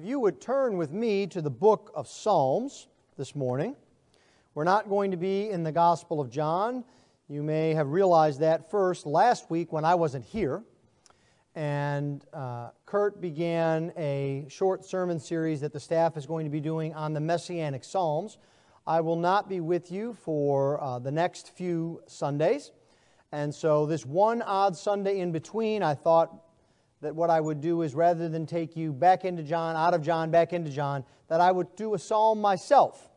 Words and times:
If 0.00 0.06
you 0.06 0.18
would 0.20 0.40
turn 0.40 0.78
with 0.78 0.92
me 0.92 1.26
to 1.26 1.42
the 1.42 1.50
book 1.50 1.92
of 1.94 2.08
Psalms 2.08 2.86
this 3.18 3.36
morning, 3.36 3.76
we're 4.54 4.64
not 4.64 4.88
going 4.88 5.10
to 5.10 5.18
be 5.18 5.50
in 5.50 5.62
the 5.62 5.72
Gospel 5.72 6.22
of 6.22 6.30
John. 6.30 6.84
You 7.28 7.42
may 7.42 7.74
have 7.74 7.88
realized 7.88 8.40
that 8.40 8.70
first 8.70 9.04
last 9.04 9.50
week 9.50 9.74
when 9.74 9.84
I 9.84 9.94
wasn't 9.94 10.24
here. 10.24 10.62
And 11.54 12.24
uh, 12.32 12.70
Kurt 12.86 13.20
began 13.20 13.92
a 13.94 14.46
short 14.48 14.86
sermon 14.86 15.20
series 15.20 15.60
that 15.60 15.74
the 15.74 15.80
staff 15.80 16.16
is 16.16 16.24
going 16.24 16.46
to 16.46 16.50
be 16.50 16.60
doing 16.60 16.94
on 16.94 17.12
the 17.12 17.20
Messianic 17.20 17.84
Psalms. 17.84 18.38
I 18.86 19.02
will 19.02 19.16
not 19.16 19.50
be 19.50 19.60
with 19.60 19.92
you 19.92 20.14
for 20.14 20.82
uh, 20.82 20.98
the 20.98 21.12
next 21.12 21.50
few 21.50 22.00
Sundays. 22.06 22.70
And 23.32 23.54
so, 23.54 23.84
this 23.84 24.06
one 24.06 24.40
odd 24.40 24.78
Sunday 24.78 25.20
in 25.20 25.30
between, 25.30 25.82
I 25.82 25.92
thought 25.92 26.42
that 27.00 27.14
what 27.14 27.30
I 27.30 27.40
would 27.40 27.60
do 27.60 27.82
is 27.82 27.94
rather 27.94 28.28
than 28.28 28.46
take 28.46 28.76
you 28.76 28.92
back 28.92 29.24
into 29.24 29.42
John, 29.42 29.76
out 29.76 29.94
of 29.94 30.02
John, 30.02 30.30
back 30.30 30.52
into 30.52 30.70
John, 30.70 31.04
that 31.28 31.40
I 31.40 31.50
would 31.50 31.74
do 31.76 31.94
a 31.94 31.98
psalm 31.98 32.40
myself. 32.40 33.10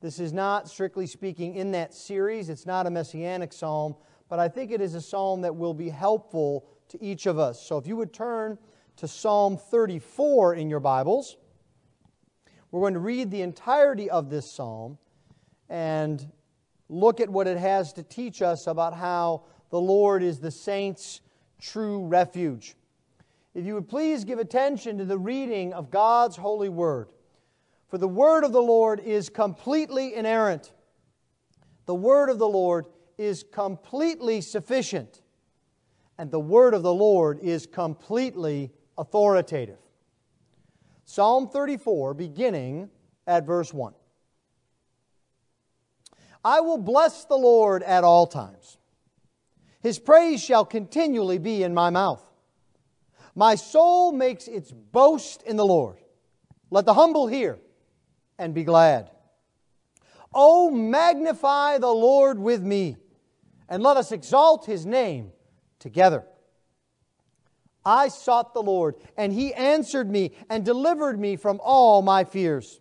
This 0.00 0.18
is 0.20 0.32
not, 0.32 0.68
strictly 0.68 1.06
speaking, 1.06 1.56
in 1.56 1.72
that 1.72 1.92
series. 1.92 2.48
It's 2.48 2.66
not 2.66 2.86
a 2.86 2.90
messianic 2.90 3.52
psalm, 3.52 3.96
but 4.28 4.38
I 4.38 4.48
think 4.48 4.70
it 4.70 4.80
is 4.80 4.94
a 4.94 5.00
psalm 5.00 5.42
that 5.42 5.54
will 5.54 5.74
be 5.74 5.88
helpful 5.88 6.66
to 6.88 7.02
each 7.02 7.26
of 7.26 7.38
us. 7.38 7.60
So 7.60 7.76
if 7.78 7.86
you 7.86 7.96
would 7.96 8.12
turn 8.12 8.58
to 8.96 9.08
Psalm 9.08 9.56
34 9.56 10.54
in 10.54 10.70
your 10.70 10.80
Bibles, 10.80 11.36
we're 12.70 12.80
going 12.80 12.94
to 12.94 13.00
read 13.00 13.30
the 13.30 13.42
entirety 13.42 14.08
of 14.08 14.30
this 14.30 14.50
psalm 14.50 14.98
and 15.68 16.30
look 16.88 17.20
at 17.20 17.28
what 17.28 17.46
it 17.46 17.58
has 17.58 17.92
to 17.94 18.02
teach 18.02 18.40
us 18.40 18.66
about 18.66 18.94
how 18.94 19.44
the 19.70 19.80
Lord 19.80 20.22
is 20.22 20.38
the 20.38 20.50
saints' 20.50 21.20
true 21.60 22.06
refuge. 22.06 22.74
If 23.58 23.66
you 23.66 23.74
would 23.74 23.88
please 23.88 24.22
give 24.24 24.38
attention 24.38 24.98
to 24.98 25.04
the 25.04 25.18
reading 25.18 25.72
of 25.72 25.90
God's 25.90 26.36
holy 26.36 26.68
word. 26.68 27.08
For 27.88 27.98
the 27.98 28.06
word 28.06 28.44
of 28.44 28.52
the 28.52 28.62
Lord 28.62 29.00
is 29.00 29.28
completely 29.28 30.14
inerrant. 30.14 30.72
The 31.86 31.94
word 31.96 32.30
of 32.30 32.38
the 32.38 32.46
Lord 32.46 32.86
is 33.16 33.44
completely 33.50 34.42
sufficient. 34.42 35.22
And 36.18 36.30
the 36.30 36.38
word 36.38 36.72
of 36.72 36.84
the 36.84 36.94
Lord 36.94 37.40
is 37.40 37.66
completely 37.66 38.70
authoritative. 38.96 39.80
Psalm 41.04 41.48
34, 41.48 42.14
beginning 42.14 42.88
at 43.26 43.44
verse 43.44 43.74
1. 43.74 43.92
I 46.44 46.60
will 46.60 46.78
bless 46.78 47.24
the 47.24 47.34
Lord 47.34 47.82
at 47.82 48.04
all 48.04 48.28
times. 48.28 48.78
His 49.80 49.98
praise 49.98 50.40
shall 50.40 50.64
continually 50.64 51.38
be 51.38 51.64
in 51.64 51.74
my 51.74 51.90
mouth. 51.90 52.24
My 53.38 53.54
soul 53.54 54.10
makes 54.10 54.48
its 54.48 54.72
boast 54.72 55.44
in 55.44 55.54
the 55.54 55.64
Lord. 55.64 55.98
Let 56.72 56.86
the 56.86 56.94
humble 56.94 57.28
hear 57.28 57.60
and 58.36 58.52
be 58.52 58.64
glad. 58.64 59.12
Oh, 60.34 60.72
magnify 60.72 61.78
the 61.78 61.86
Lord 61.86 62.40
with 62.40 62.64
me, 62.64 62.96
and 63.68 63.80
let 63.80 63.96
us 63.96 64.10
exalt 64.10 64.66
his 64.66 64.84
name 64.84 65.30
together. 65.78 66.24
I 67.84 68.08
sought 68.08 68.54
the 68.54 68.60
Lord, 68.60 68.96
and 69.16 69.32
he 69.32 69.54
answered 69.54 70.10
me 70.10 70.32
and 70.50 70.64
delivered 70.64 71.20
me 71.20 71.36
from 71.36 71.60
all 71.62 72.02
my 72.02 72.24
fears. 72.24 72.80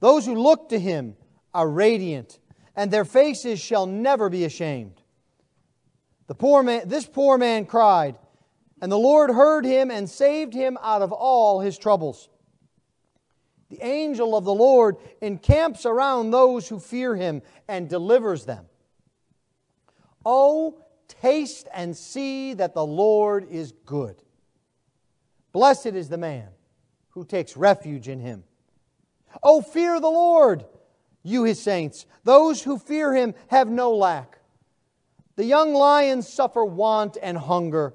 Those 0.00 0.26
who 0.26 0.34
look 0.34 0.70
to 0.70 0.78
him 0.80 1.14
are 1.54 1.70
radiant, 1.70 2.40
and 2.74 2.90
their 2.90 3.04
faces 3.04 3.60
shall 3.60 3.86
never 3.86 4.28
be 4.28 4.44
ashamed. 4.44 5.00
The 6.26 6.34
poor 6.34 6.64
man, 6.64 6.88
this 6.88 7.06
poor 7.06 7.38
man 7.38 7.64
cried, 7.64 8.18
and 8.80 8.92
the 8.92 8.98
Lord 8.98 9.30
heard 9.30 9.64
him 9.64 9.90
and 9.90 10.08
saved 10.08 10.54
him 10.54 10.78
out 10.82 11.02
of 11.02 11.12
all 11.12 11.60
his 11.60 11.78
troubles. 11.78 12.28
The 13.68 13.82
angel 13.82 14.36
of 14.36 14.44
the 14.44 14.54
Lord 14.54 14.96
encamps 15.20 15.86
around 15.86 16.30
those 16.30 16.68
who 16.68 16.78
fear 16.78 17.16
him 17.16 17.42
and 17.66 17.88
delivers 17.88 18.44
them. 18.44 18.66
Oh, 20.24 20.78
taste 21.08 21.68
and 21.72 21.96
see 21.96 22.54
that 22.54 22.74
the 22.74 22.86
Lord 22.86 23.48
is 23.50 23.72
good. 23.72 24.22
Blessed 25.52 25.86
is 25.86 26.08
the 26.08 26.18
man 26.18 26.48
who 27.10 27.24
takes 27.24 27.56
refuge 27.56 28.08
in 28.08 28.20
him. 28.20 28.44
Oh, 29.42 29.62
fear 29.62 29.98
the 30.00 30.08
Lord, 30.08 30.64
you 31.22 31.44
his 31.44 31.62
saints. 31.62 32.06
Those 32.24 32.62
who 32.62 32.78
fear 32.78 33.14
him 33.14 33.34
have 33.48 33.68
no 33.68 33.94
lack. 33.94 34.38
The 35.36 35.44
young 35.44 35.74
lions 35.74 36.28
suffer 36.28 36.64
want 36.64 37.16
and 37.22 37.36
hunger, 37.36 37.94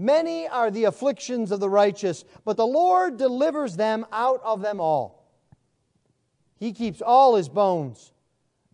Many 0.00 0.48
are 0.48 0.70
the 0.70 0.84
afflictions 0.84 1.52
of 1.52 1.60
the 1.60 1.68
righteous, 1.68 2.24
but 2.46 2.56
the 2.56 2.66
Lord 2.66 3.18
delivers 3.18 3.76
them 3.76 4.06
out 4.10 4.40
of 4.42 4.62
them 4.62 4.80
all. 4.80 5.30
He 6.56 6.72
keeps 6.72 7.02
all 7.02 7.34
his 7.34 7.50
bones, 7.50 8.10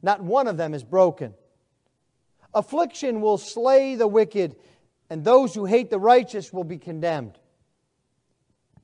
not 0.03 0.23
one 0.23 0.47
of 0.47 0.57
them 0.57 0.73
is 0.73 0.85
broken. 0.85 1.35
Affliction 2.55 3.21
will 3.21 3.39
slay 3.39 3.97
the 3.97 4.07
wicked, 4.07 4.55
and 5.11 5.25
those 5.25 5.53
who 5.53 5.65
hate 5.65 5.91
the 5.91 5.99
righteous 5.99 6.53
will 6.53 6.63
be 6.63 6.79
condemned. 6.79 7.37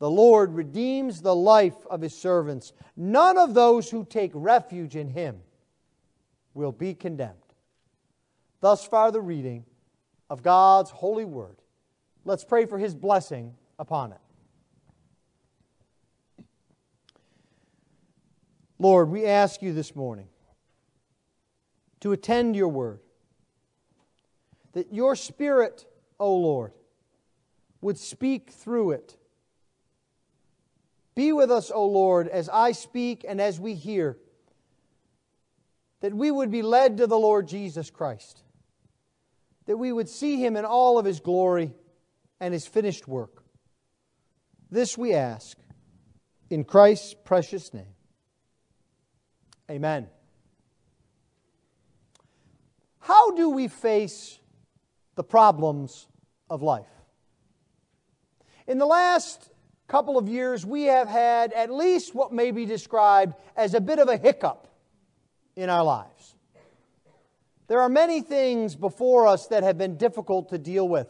The 0.00 0.10
Lord 0.10 0.52
redeems 0.52 1.20
the 1.22 1.36
life 1.36 1.86
of 1.88 2.00
his 2.00 2.20
servants. 2.20 2.72
None 2.96 3.38
of 3.38 3.54
those 3.54 3.88
who 3.88 4.04
take 4.04 4.32
refuge 4.34 4.96
in 4.96 5.10
him 5.10 5.42
will 6.54 6.72
be 6.72 6.92
condemned. 6.92 7.36
Thus 8.60 8.84
far, 8.84 9.12
the 9.12 9.20
reading 9.20 9.64
of 10.28 10.42
God's 10.42 10.90
holy 10.90 11.24
word. 11.24 11.61
Let's 12.24 12.44
pray 12.44 12.66
for 12.66 12.78
his 12.78 12.94
blessing 12.94 13.54
upon 13.78 14.12
it. 14.12 14.18
Lord, 18.78 19.10
we 19.10 19.26
ask 19.26 19.62
you 19.62 19.72
this 19.72 19.94
morning 19.94 20.28
to 22.00 22.12
attend 22.12 22.56
your 22.56 22.68
word, 22.68 23.00
that 24.72 24.92
your 24.92 25.14
spirit, 25.14 25.86
O 26.18 26.36
Lord, 26.36 26.72
would 27.80 27.98
speak 27.98 28.50
through 28.50 28.92
it. 28.92 29.16
Be 31.14 31.32
with 31.32 31.50
us, 31.50 31.70
O 31.70 31.86
Lord, 31.86 32.28
as 32.28 32.48
I 32.48 32.72
speak 32.72 33.24
and 33.28 33.40
as 33.40 33.60
we 33.60 33.74
hear, 33.74 34.16
that 36.00 36.14
we 36.14 36.30
would 36.30 36.50
be 36.50 36.62
led 36.62 36.96
to 36.96 37.06
the 37.06 37.18
Lord 37.18 37.46
Jesus 37.46 37.90
Christ, 37.90 38.42
that 39.66 39.76
we 39.76 39.92
would 39.92 40.08
see 40.08 40.44
him 40.44 40.56
in 40.56 40.64
all 40.64 40.98
of 40.98 41.04
his 41.04 41.20
glory 41.20 41.72
and 42.42 42.52
his 42.52 42.66
finished 42.66 43.06
work. 43.06 43.44
This 44.68 44.98
we 44.98 45.14
ask 45.14 45.56
in 46.50 46.64
Christ's 46.64 47.14
precious 47.14 47.72
name. 47.72 47.94
Amen. 49.70 50.08
How 52.98 53.30
do 53.30 53.50
we 53.50 53.68
face 53.68 54.40
the 55.14 55.22
problems 55.22 56.08
of 56.50 56.62
life? 56.62 56.90
In 58.66 58.78
the 58.78 58.86
last 58.86 59.48
couple 59.86 60.18
of 60.18 60.28
years, 60.28 60.66
we 60.66 60.84
have 60.84 61.06
had 61.06 61.52
at 61.52 61.72
least 61.72 62.12
what 62.12 62.32
may 62.32 62.50
be 62.50 62.66
described 62.66 63.36
as 63.56 63.74
a 63.74 63.80
bit 63.80 64.00
of 64.00 64.08
a 64.08 64.16
hiccup 64.16 64.66
in 65.54 65.70
our 65.70 65.84
lives. 65.84 66.34
There 67.68 67.80
are 67.80 67.88
many 67.88 68.20
things 68.20 68.74
before 68.74 69.28
us 69.28 69.46
that 69.46 69.62
have 69.62 69.78
been 69.78 69.96
difficult 69.96 70.48
to 70.48 70.58
deal 70.58 70.88
with 70.88 71.06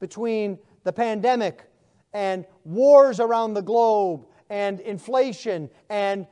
between 0.00 0.58
the 0.82 0.92
pandemic 0.92 1.64
and 2.12 2.44
wars 2.64 3.20
around 3.20 3.54
the 3.54 3.62
globe 3.62 4.26
and 4.48 4.80
inflation 4.80 5.70
and 5.88 6.26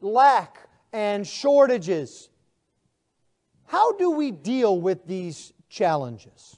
lack 0.00 0.68
and 0.92 1.26
shortages. 1.26 2.28
how 3.66 3.92
do 3.92 4.10
we 4.10 4.30
deal 4.30 4.78
with 4.78 5.06
these 5.06 5.54
challenges? 5.70 6.56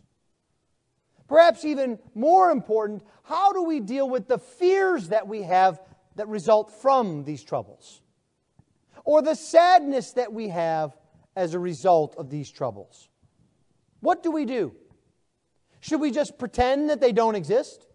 Perhaps 1.29 1.65
even 1.65 1.99
more 2.15 2.51
important, 2.51 3.03
how 3.23 3.53
do 3.53 3.63
we 3.63 3.79
deal 3.79 4.09
with 4.11 4.27
the 4.27 4.39
fears 4.39 5.09
that 5.09 5.29
we 5.29 5.43
have 5.43 5.81
that 6.17 6.27
result 6.27 6.73
from 6.73 7.25
these 7.25 7.45
troubles? 7.45 8.03
Or 9.05 9.23
the 9.23 9.37
sadness 9.37 10.13
that 10.13 10.33
we 10.33 10.49
have 10.49 10.97
as 11.37 11.55
a 11.55 11.59
result 11.59 12.17
of 12.17 12.31
these 12.31 12.51
troubles? 12.51 13.09
What 14.01 14.23
do 14.23 14.31
we 14.31 14.45
do? 14.45 14.75
Should 15.85 16.01
we 16.01 16.13
just 16.13 16.39
pretend 16.39 16.89
that 16.89 16.99
they 16.99 17.13
don't 17.13 17.35
exist? 17.35 17.87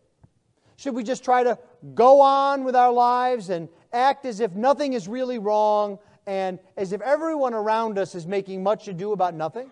Should 0.75 0.93
we 0.93 1.03
just 1.03 1.23
try 1.23 1.43
to 1.43 1.57
go 1.95 2.21
on 2.21 2.63
with 2.63 2.75
our 2.75 2.91
lives 2.91 3.49
and 3.49 3.67
act 3.91 4.27
as 4.27 4.41
if 4.41 4.53
nothing 4.53 4.93
is 4.93 5.07
really 5.07 5.39
wrong 5.39 5.97
and 6.27 6.59
as 6.77 6.93
if 6.93 7.01
everyone 7.01 7.55
around 7.55 7.97
us 7.97 8.13
is 8.13 8.27
making 8.27 8.61
much 8.61 8.87
ado 8.87 9.11
about 9.11 9.33
nothing? 9.33 9.71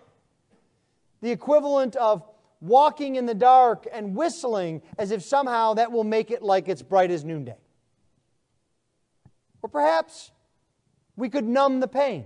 The 1.20 1.30
equivalent 1.30 1.94
of 1.94 2.24
walking 2.60 3.14
in 3.14 3.24
the 3.24 3.36
dark 3.36 3.86
and 3.92 4.16
whistling 4.16 4.82
as 4.98 5.12
if 5.12 5.22
somehow 5.22 5.74
that 5.74 5.92
will 5.92 6.02
make 6.02 6.32
it 6.32 6.42
like 6.42 6.68
it's 6.68 6.82
bright 6.82 7.12
as 7.12 7.24
noonday. 7.24 7.58
Or 9.62 9.68
perhaps 9.68 10.32
we 11.14 11.28
could 11.28 11.44
numb 11.44 11.78
the 11.78 11.86
pain. 11.86 12.24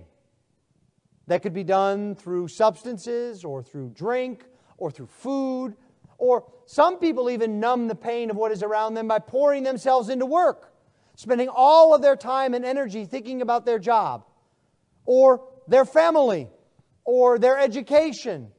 That 1.26 1.42
could 1.42 1.52
be 1.52 1.64
done 1.64 2.14
through 2.14 2.48
substances 2.48 3.44
or 3.44 3.62
through 3.62 3.90
drink 3.90 4.46
or 4.82 4.90
through 4.90 5.06
food. 5.06 5.76
Or 6.22 6.44
some 6.66 7.00
people 7.00 7.30
even 7.30 7.58
numb 7.58 7.88
the 7.88 7.96
pain 7.96 8.30
of 8.30 8.36
what 8.36 8.52
is 8.52 8.62
around 8.62 8.94
them 8.94 9.08
by 9.08 9.19
pouring 9.19 9.64
themselves 9.64 10.08
into 10.08 10.24
work, 10.24 10.72
spending 11.16 11.48
all 11.48 11.96
of 11.96 12.00
their 12.00 12.14
time 12.14 12.54
and 12.54 12.64
energy 12.64 13.06
thinking 13.06 13.42
about 13.42 13.66
their 13.66 13.80
job 13.80 14.24
or 15.04 15.42
their 15.66 15.84
family 15.84 16.48
or 17.04 17.40
their 17.40 17.58
education 17.58 18.52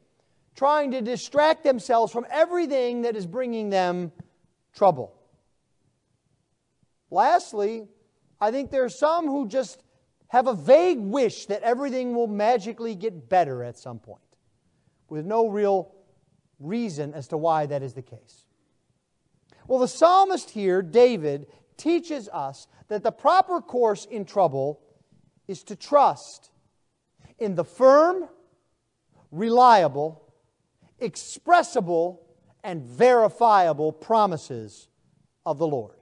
trying 0.58 0.92
to 0.92 1.02
distract 1.02 1.64
themselves 1.64 2.12
from 2.12 2.26
everything 2.30 3.04
that 3.04 3.16
is 3.16 3.26
bringing 3.26 3.70
them 3.70 4.12
trouble. 4.76 5.16
Lastly, 7.10 7.88
I 8.42 8.52
think 8.52 8.72
there 8.72 8.84
are 8.84 8.90
some 8.90 9.26
who 9.26 9.48
just 9.48 9.82
have 10.28 10.48
a 10.48 10.54
vague 10.54 11.00
wish 11.00 11.46
that 11.46 11.62
everything 11.62 12.14
will 12.14 12.28
magically 12.28 12.94
get 12.94 13.30
better 13.30 13.64
at 13.64 13.78
some 13.78 14.00
point, 14.00 14.20
with 15.08 15.26
no 15.26 15.48
real 15.48 15.96
reason 16.64 17.14
as 17.14 17.28
to 17.30 17.38
why 17.38 17.66
that 17.66 17.84
is 17.84 17.94
the 17.94 18.02
case. 18.02 18.46
Well, 19.68 19.80
the 19.80 19.88
psalmist 19.88 20.50
here, 20.50 20.82
David, 20.82 21.48
teaches 21.78 22.30
us 22.30 22.68
that 22.88 23.04
the 23.04 23.12
proper 23.12 23.62
course 23.62 24.06
in 24.06 24.26
trouble 24.26 24.82
is 25.48 25.64
to 25.64 25.76
trust 25.76 26.52
in 27.40 27.56
the 27.56 27.64
firm, 27.64 28.28
reliable, 29.32 30.34
expressible 31.00 32.22
and 32.64 32.84
verifiable 32.84 33.92
promises 33.92 34.88
of 35.46 35.58
the 35.58 35.68
Lord. 35.68 35.96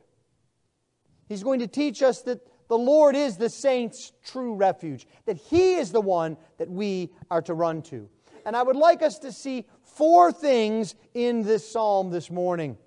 He's 1.28 1.44
going 1.44 1.60
to 1.60 1.68
teach 1.68 2.04
us 2.04 2.22
that 2.24 2.46
the 2.68 2.78
Lord 2.78 3.16
is 3.16 3.38
the 3.38 3.50
saints' 3.50 4.12
true 4.24 4.54
refuge, 4.54 5.08
that 5.26 5.38
He 5.38 5.76
is 5.76 5.92
the 5.92 6.02
one 6.02 6.38
that 6.58 6.70
we 6.70 7.12
are 7.30 7.42
to 7.44 7.54
run 7.54 7.82
to. 7.84 8.08
And 8.46 8.56
I 8.56 8.64
would 8.64 8.76
like 8.76 9.02
us 9.02 9.20
to 9.20 9.32
see 9.32 9.68
four 9.96 10.32
things 10.32 10.96
in 11.14 11.44
this 11.44 11.70
psalm 11.70 12.12
this 12.12 12.30
morning. 12.30 12.78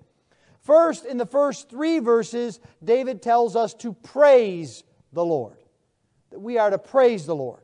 First, 0.61 1.05
in 1.05 1.17
the 1.17 1.25
first 1.25 1.69
three 1.69 1.99
verses, 1.99 2.59
David 2.83 3.21
tells 3.21 3.55
us 3.55 3.73
to 3.75 3.93
praise 3.93 4.83
the 5.13 5.23
Lord, 5.23 5.57
that 6.31 6.39
we 6.39 6.57
are 6.57 6.69
to 6.69 6.77
praise 6.77 7.25
the 7.25 7.35
Lord. 7.35 7.61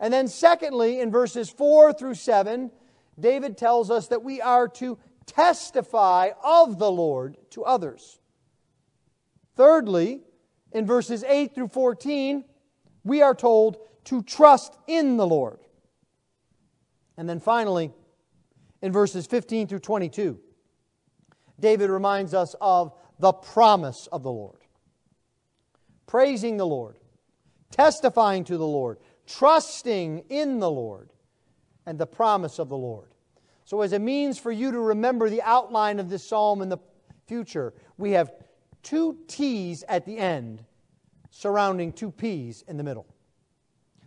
And 0.00 0.12
then, 0.12 0.28
secondly, 0.28 1.00
in 1.00 1.10
verses 1.10 1.50
4 1.50 1.92
through 1.92 2.14
7, 2.14 2.70
David 3.18 3.56
tells 3.56 3.90
us 3.90 4.08
that 4.08 4.24
we 4.24 4.40
are 4.40 4.66
to 4.68 4.98
testify 5.26 6.30
of 6.42 6.78
the 6.78 6.90
Lord 6.90 7.36
to 7.50 7.64
others. 7.64 8.18
Thirdly, 9.56 10.22
in 10.72 10.86
verses 10.86 11.22
8 11.22 11.54
through 11.54 11.68
14, 11.68 12.44
we 13.04 13.22
are 13.22 13.34
told 13.34 13.76
to 14.04 14.22
trust 14.22 14.76
in 14.86 15.16
the 15.16 15.26
Lord. 15.26 15.60
And 17.16 17.28
then 17.28 17.40
finally, 17.40 17.92
in 18.84 18.92
verses 18.92 19.26
15 19.26 19.66
through 19.66 19.78
22, 19.78 20.38
David 21.58 21.88
reminds 21.88 22.34
us 22.34 22.54
of 22.60 22.92
the 23.18 23.32
promise 23.32 24.08
of 24.12 24.22
the 24.22 24.30
Lord. 24.30 24.58
Praising 26.06 26.58
the 26.58 26.66
Lord, 26.66 26.98
testifying 27.70 28.44
to 28.44 28.58
the 28.58 28.66
Lord, 28.66 28.98
trusting 29.26 30.24
in 30.28 30.58
the 30.58 30.70
Lord, 30.70 31.08
and 31.86 31.98
the 31.98 32.06
promise 32.06 32.58
of 32.58 32.68
the 32.68 32.76
Lord. 32.76 33.08
So, 33.64 33.80
as 33.80 33.94
a 33.94 33.98
means 33.98 34.38
for 34.38 34.52
you 34.52 34.70
to 34.70 34.78
remember 34.78 35.30
the 35.30 35.40
outline 35.40 35.98
of 35.98 36.10
this 36.10 36.28
psalm 36.28 36.60
in 36.60 36.68
the 36.68 36.78
future, 37.26 37.72
we 37.96 38.10
have 38.10 38.32
two 38.82 39.16
T's 39.28 39.82
at 39.88 40.04
the 40.04 40.18
end 40.18 40.62
surrounding 41.30 41.90
two 41.90 42.10
P's 42.10 42.62
in 42.68 42.76
the 42.76 42.84
middle. 42.84 43.06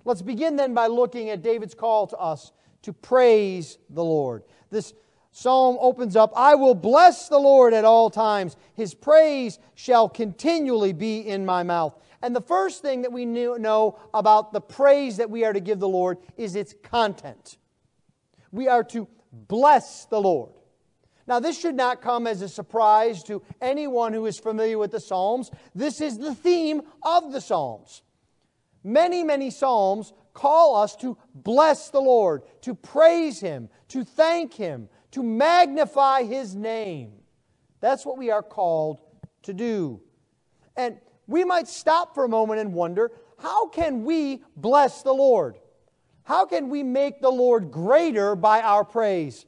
Let's 0.06 0.22
begin 0.22 0.56
then 0.56 0.76
by 0.76 0.86
looking 0.86 1.32
at 1.32 1.42
David's 1.42 1.74
call 1.74 2.06
to 2.08 2.18
us 2.18 2.52
to 2.84 2.94
praise 2.94 3.78
the 3.90 4.04
Lord. 4.04 4.44
This 4.70 4.94
psalm 5.32 5.78
opens 5.80 6.16
up 6.16 6.34
I 6.36 6.56
will 6.56 6.76
bless 6.76 7.30
the 7.30 7.38
Lord 7.38 7.74
at 7.74 7.86
all 7.86 8.10
times, 8.10 8.56
his 8.76 8.94
praise 8.94 9.60
shall 9.76 10.10
continually 10.10 10.94
be 10.94 11.20
in 11.20 11.46
my 11.46 11.64
mouth. 11.64 11.96
And 12.22 12.36
the 12.36 12.42
first 12.42 12.82
thing 12.82 13.04
that 13.04 13.12
we 13.12 13.26
know 13.26 14.00
about 14.14 14.52
the 14.52 14.62
praise 14.62 15.18
that 15.18 15.30
we 15.30 15.46
are 15.46 15.54
to 15.54 15.60
give 15.60 15.80
the 15.80 15.88
Lord 15.88 16.18
is 16.36 16.56
its 16.56 16.74
content. 16.84 17.58
We 18.52 18.68
are 18.68 18.84
to 18.86 19.08
bless 19.32 20.06
the 20.06 20.20
Lord. 20.20 20.54
Now, 21.28 21.42
this 21.42 21.60
should 21.60 21.76
not 21.76 22.02
come 22.02 22.26
as 22.26 22.42
a 22.42 22.48
surprise 22.48 23.22
to 23.24 23.44
anyone 23.62 24.14
who 24.14 24.26
is 24.26 24.40
familiar 24.40 24.78
with 24.78 24.92
the 24.92 25.00
Psalms. 25.00 25.52
This 25.76 26.00
is 26.00 26.18
the 26.18 26.34
theme 26.34 26.82
of 27.04 27.34
the 27.34 27.42
Psalms. 27.42 28.02
Many, 28.84 29.24
many 29.26 29.52
Psalms 29.52 30.14
call 30.38 30.76
us 30.76 30.96
to 30.98 31.18
bless 31.34 31.90
the 31.90 32.00
Lord, 32.00 32.44
to 32.62 32.76
praise 32.76 33.40
Him, 33.40 33.70
to 33.88 34.04
thank 34.04 34.54
Him, 34.54 34.88
to 35.12 35.24
magnify 35.24 36.24
His 36.24 36.56
name. 36.56 37.14
That's 37.80 38.06
what 38.06 38.20
we 38.20 38.30
are 38.30 38.44
called 38.44 39.02
to 39.44 39.54
do. 39.54 40.00
And 40.76 41.00
we 41.26 41.44
might 41.44 41.68
stop 41.68 42.14
for 42.14 42.24
a 42.24 42.30
moment 42.30 42.60
and 42.60 42.72
wonder 42.72 43.12
how 43.40 43.68
can 43.70 44.06
we 44.06 44.44
bless 44.56 45.02
the 45.02 45.14
Lord? 45.14 45.58
How 46.24 46.46
can 46.46 46.70
we 46.70 46.84
make 46.84 47.20
the 47.20 47.32
Lord 47.32 47.72
greater 47.72 48.36
by 48.36 48.62
our 48.62 48.86
praise? 48.86 49.48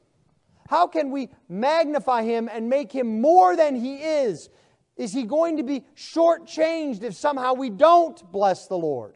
How 0.68 0.88
can 0.88 1.12
we 1.12 1.28
magnify 1.48 2.24
him 2.24 2.48
and 2.52 2.68
make 2.68 2.90
him 2.90 3.20
more 3.20 3.54
than 3.54 3.76
he 3.76 3.96
is? 3.96 4.48
Is 4.96 5.12
he 5.12 5.22
going 5.22 5.58
to 5.58 5.62
be 5.62 5.84
shortchanged 5.96 7.04
if 7.04 7.14
somehow 7.14 7.54
we 7.54 7.70
don't 7.70 8.20
bless 8.32 8.66
the 8.66 8.78
Lord? 8.78 9.14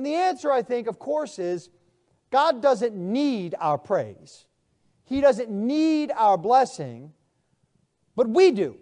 And 0.00 0.06
the 0.06 0.14
answer, 0.14 0.50
I 0.50 0.62
think, 0.62 0.86
of 0.86 0.98
course, 0.98 1.38
is 1.38 1.68
God 2.30 2.62
doesn't 2.62 2.96
need 2.96 3.54
our 3.60 3.76
praise. 3.76 4.46
He 5.04 5.20
doesn't 5.20 5.50
need 5.50 6.10
our 6.16 6.38
blessing, 6.38 7.12
but 8.16 8.26
we 8.26 8.50
do. 8.50 8.78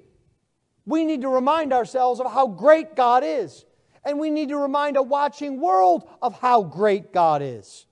We 0.87 1.04
need 1.04 1.22
to 1.22 1.28
remind 1.28 1.72
ourselves 1.72 2.20
of 2.20 2.30
how 2.30 2.46
great 2.46 2.94
God 2.94 3.25
is. 3.26 3.64
And 4.04 4.20
we 4.20 4.30
need 4.30 4.50
to 4.50 4.58
remind 4.58 4.96
a 4.96 5.02
watching 5.02 5.60
world 5.60 6.08
of 6.22 6.38
how 6.38 6.62
great 6.62 7.12
God 7.12 7.42
is. 7.42 7.87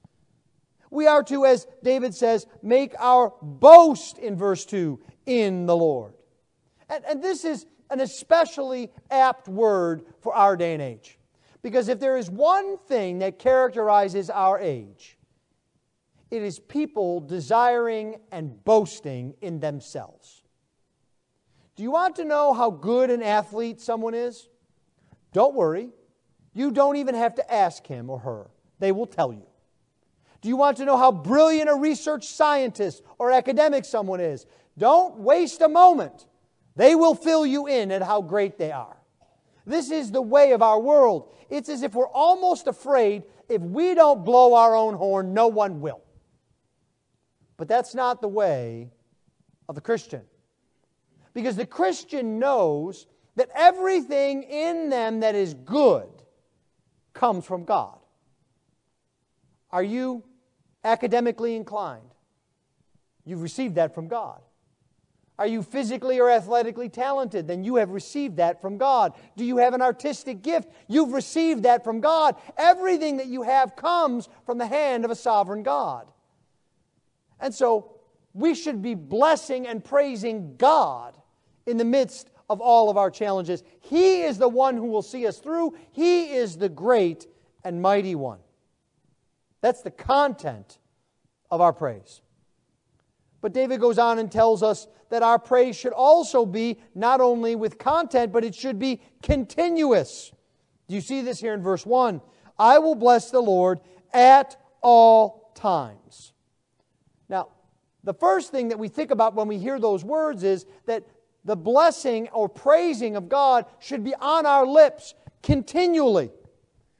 We 0.93 1.09
are 1.09 1.25
to, 1.25 1.47
as 1.47 1.67
David 1.83 2.15
says, 2.15 2.47
make 2.63 2.95
our 2.97 3.35
boast 3.43 4.19
in 4.19 4.37
verse 4.37 4.65
2 4.67 5.01
in 5.27 5.67
the 5.67 5.77
Lord. 5.77 6.15
And, 6.89 7.05
and 7.05 7.25
this 7.25 7.45
is 7.45 7.67
an 7.91 7.99
especially 7.99 8.93
apt 9.11 9.49
word 9.49 10.05
for 10.21 10.33
our 10.33 10.57
day 10.57 10.75
and 10.75 10.81
age. 10.81 11.19
Because 11.67 11.89
if 11.89 11.99
there 11.99 12.17
is 12.17 12.31
one 12.31 12.79
thing 12.79 13.19
that 13.19 13.41
characterizes 13.41 14.31
our 14.31 14.57
age, 14.57 15.19
it 16.31 16.41
is 16.41 16.61
people 16.61 17.19
desiring 17.19 18.21
and 18.31 18.65
boasting 18.65 19.35
in 19.41 19.59
themselves. 19.59 20.45
Do 21.75 21.83
you 21.83 21.91
want 21.91 22.15
to 22.17 22.25
know 22.25 22.55
how 22.55 22.71
good 22.71 23.11
an 23.11 23.21
athlete 23.21 23.81
someone 23.81 24.15
is? 24.15 24.49
Don't 25.33 25.57
worry. 25.57 25.91
You 26.55 26.71
don't 26.71 26.99
even 26.99 27.17
have 27.17 27.35
to 27.35 27.53
ask 27.53 27.85
him 27.85 28.11
or 28.11 28.21
her, 28.21 28.47
they 28.79 28.93
will 28.93 29.09
tell 29.09 29.33
you. 29.33 29.49
Do 30.43 30.49
you 30.49 30.57
want 30.57 30.77
to 30.77 30.85
know 30.85 30.97
how 30.97 31.11
brilliant 31.11 31.69
a 31.69 31.75
research 31.75 32.29
scientist 32.29 33.03
or 33.19 33.33
academic 33.33 33.85
someone 33.85 34.21
is? 34.21 34.47
Don't 34.79 35.17
waste 35.17 35.63
a 35.63 35.69
moment. 35.69 36.27
They 36.77 36.95
will 36.95 37.17
fill 37.17 37.45
you 37.45 37.67
in 37.67 37.91
at 37.91 38.03
how 38.03 38.23
great 38.23 38.57
they 38.57 38.71
are. 38.71 38.96
This 39.67 39.91
is 39.91 40.13
the 40.13 40.23
way 40.23 40.53
of 40.53 40.63
our 40.63 40.81
world. 40.81 41.35
It's 41.51 41.69
as 41.69 41.83
if 41.83 41.95
we're 41.95 42.09
almost 42.09 42.69
afraid 42.69 43.25
if 43.49 43.61
we 43.61 43.95
don't 43.95 44.25
blow 44.25 44.55
our 44.55 44.75
own 44.75 44.95
horn, 44.95 45.35
no 45.35 45.49
one 45.49 45.81
will. 45.81 46.03
But 47.57 47.69
that's 47.69 47.95
not 47.95 48.21
the 48.21 48.29
way 48.29 48.91
of 49.69 49.75
the 49.75 49.81
Christian. 49.81 50.23
Because 51.35 51.57
the 51.57 51.67
Christian 51.67 52.39
knows 52.39 53.07
that 53.35 53.51
everything 53.55 54.43
in 54.45 54.89
them 54.89 55.21
that 55.21 55.35
is 55.35 55.55
good 55.55 56.09
comes 57.13 57.45
from 57.45 57.65
God. 57.65 57.99
Are 59.71 59.83
you 59.83 60.23
academically 60.85 61.57
inclined? 61.57 62.15
You've 63.25 63.43
received 63.43 63.75
that 63.75 63.95
from 63.95 64.09
God. 64.09 64.41
Are 65.39 65.47
you 65.47 65.63
physically 65.63 66.19
or 66.19 66.31
athletically 66.31 66.89
talented? 66.89 67.47
Then 67.47 67.63
you 67.63 67.77
have 67.77 67.91
received 67.91 68.37
that 68.37 68.61
from 68.61 68.79
God. 68.79 69.13
Do 69.37 69.45
you 69.45 69.59
have 69.59 69.75
an 69.75 69.83
artistic 69.83 70.43
gift? 70.43 70.71
You've 70.89 71.13
received 71.13 71.65
that 71.65 71.85
from 71.85 72.01
God. 72.01 72.37
Everything 72.57 73.19
that 73.19 73.27
you 73.27 73.43
have 73.43 73.77
comes 73.77 74.29
from 74.47 74.57
the 74.57 74.67
hand 74.67 75.05
of 75.05 75.11
a 75.11 75.17
sovereign 75.17 75.63
God. 75.63 76.11
And 77.39 77.55
so 77.55 77.97
we 78.33 78.55
should 78.55 78.81
be 78.81 78.95
blessing 78.95 79.67
and 79.67 79.85
praising 79.85 80.57
God 80.57 81.17
in 81.67 81.77
the 81.77 81.85
midst 81.85 82.31
of 82.49 82.61
all 82.61 82.89
of 82.89 82.97
our 82.97 83.11
challenges. 83.11 83.63
He 83.81 84.23
is 84.23 84.39
the 84.39 84.49
one 84.49 84.77
who 84.77 84.87
will 84.87 85.03
see 85.03 85.27
us 85.27 85.39
through, 85.39 85.75
He 85.93 86.35
is 86.35 86.57
the 86.57 86.69
great 86.69 87.27
and 87.65 87.83
mighty 87.83 88.15
one. 88.15 88.39
That's 89.61 89.83
the 89.83 89.91
content 89.91 90.79
of 91.51 91.61
our 91.61 91.73
praise. 91.73 92.21
But 93.47 93.53
David 93.53 93.79
goes 93.79 93.97
on 93.97 94.19
and 94.19 94.29
tells 94.29 94.65
us 94.65 94.89
that 95.09 95.23
our 95.23 95.39
praise 95.39 95.77
should 95.77 95.93
also 95.93 96.45
be 96.45 96.81
not 96.97 97.21
only 97.21 97.55
with 97.55 97.79
content, 97.79 98.33
but 98.33 98.43
it 98.43 98.57
should 98.57 98.77
be 98.77 99.01
continuous. 99.23 100.33
Do 100.89 100.97
you 100.97 101.01
see 101.01 101.21
this 101.23 101.39
here 101.39 101.55
in 101.55 101.63
verse 101.63 101.87
1? 101.87 102.21
I 102.59 102.81
will 102.81 102.97
bless 102.97 103.31
the 103.31 103.39
Lord 103.39 103.79
at 104.13 104.61
all 104.83 105.53
times. 105.55 106.33
Now, 107.29 107.51
the 108.03 108.15
first 108.15 108.51
thing 108.51 108.67
that 108.71 108.81
we 108.81 108.89
think 108.89 109.13
about 109.13 109.37
when 109.37 109.47
we 109.47 109.59
hear 109.59 109.79
those 109.79 110.03
words 110.03 110.43
is 110.43 110.67
that 110.87 111.05
the 111.45 111.55
blessing 111.55 112.29
or 112.31 112.49
praising 112.49 113.15
of 113.15 113.29
God 113.29 113.67
should 113.79 114.03
be 114.03 114.17
on 114.17 114.45
our 114.45 114.67
lips 114.67 115.15
continually. 115.45 116.33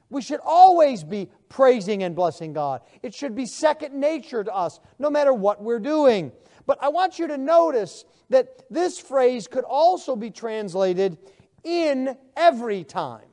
We 0.09 0.21
should 0.21 0.39
always 0.45 1.03
be 1.03 1.29
praising 1.49 2.03
and 2.03 2.15
blessing 2.15 2.53
God. 2.53 2.81
It 3.01 3.13
should 3.13 3.35
be 3.35 3.45
second 3.45 3.93
nature 3.93 4.43
to 4.43 4.53
us, 4.53 4.79
no 4.99 5.09
matter 5.09 5.33
what 5.33 5.61
we're 5.61 5.79
doing. 5.79 6.31
But 6.65 6.77
I 6.81 6.89
want 6.89 7.19
you 7.19 7.27
to 7.27 7.37
notice 7.37 8.05
that 8.29 8.63
this 8.69 8.99
phrase 8.99 9.47
could 9.47 9.63
also 9.63 10.15
be 10.15 10.31
translated 10.31 11.17
in 11.63 12.17
every 12.35 12.83
time, 12.83 13.27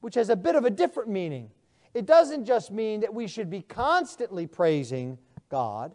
which 0.00 0.14
has 0.14 0.28
a 0.28 0.36
bit 0.36 0.54
of 0.54 0.64
a 0.64 0.70
different 0.70 1.08
meaning. 1.08 1.50
It 1.94 2.06
doesn't 2.06 2.44
just 2.44 2.70
mean 2.70 3.00
that 3.00 3.14
we 3.14 3.26
should 3.26 3.48
be 3.50 3.62
constantly 3.62 4.46
praising 4.46 5.18
God, 5.48 5.94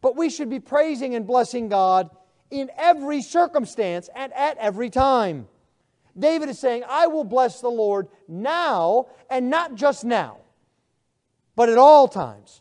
but 0.00 0.16
we 0.16 0.30
should 0.30 0.48
be 0.48 0.60
praising 0.60 1.14
and 1.14 1.26
blessing 1.26 1.68
God 1.68 2.10
in 2.50 2.70
every 2.76 3.22
circumstance 3.22 4.08
and 4.14 4.32
at 4.32 4.56
every 4.58 4.88
time. 4.88 5.48
David 6.18 6.48
is 6.48 6.58
saying, 6.58 6.84
I 6.88 7.08
will 7.08 7.24
bless 7.24 7.60
the 7.60 7.68
Lord 7.68 8.08
now, 8.28 9.08
and 9.28 9.50
not 9.50 9.74
just 9.74 10.04
now, 10.04 10.38
but 11.56 11.68
at 11.68 11.78
all 11.78 12.06
times. 12.06 12.60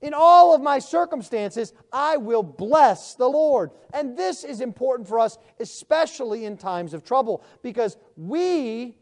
In 0.00 0.12
all 0.14 0.54
of 0.54 0.60
my 0.60 0.78
circumstances, 0.78 1.72
I 1.90 2.18
will 2.18 2.42
bless 2.42 3.14
the 3.14 3.26
Lord. 3.26 3.70
And 3.94 4.18
this 4.18 4.44
is 4.44 4.60
important 4.60 5.08
for 5.08 5.18
us, 5.18 5.38
especially 5.58 6.44
in 6.44 6.58
times 6.58 6.92
of 6.92 7.04
trouble, 7.04 7.42
because 7.62 7.96
we 8.16 8.98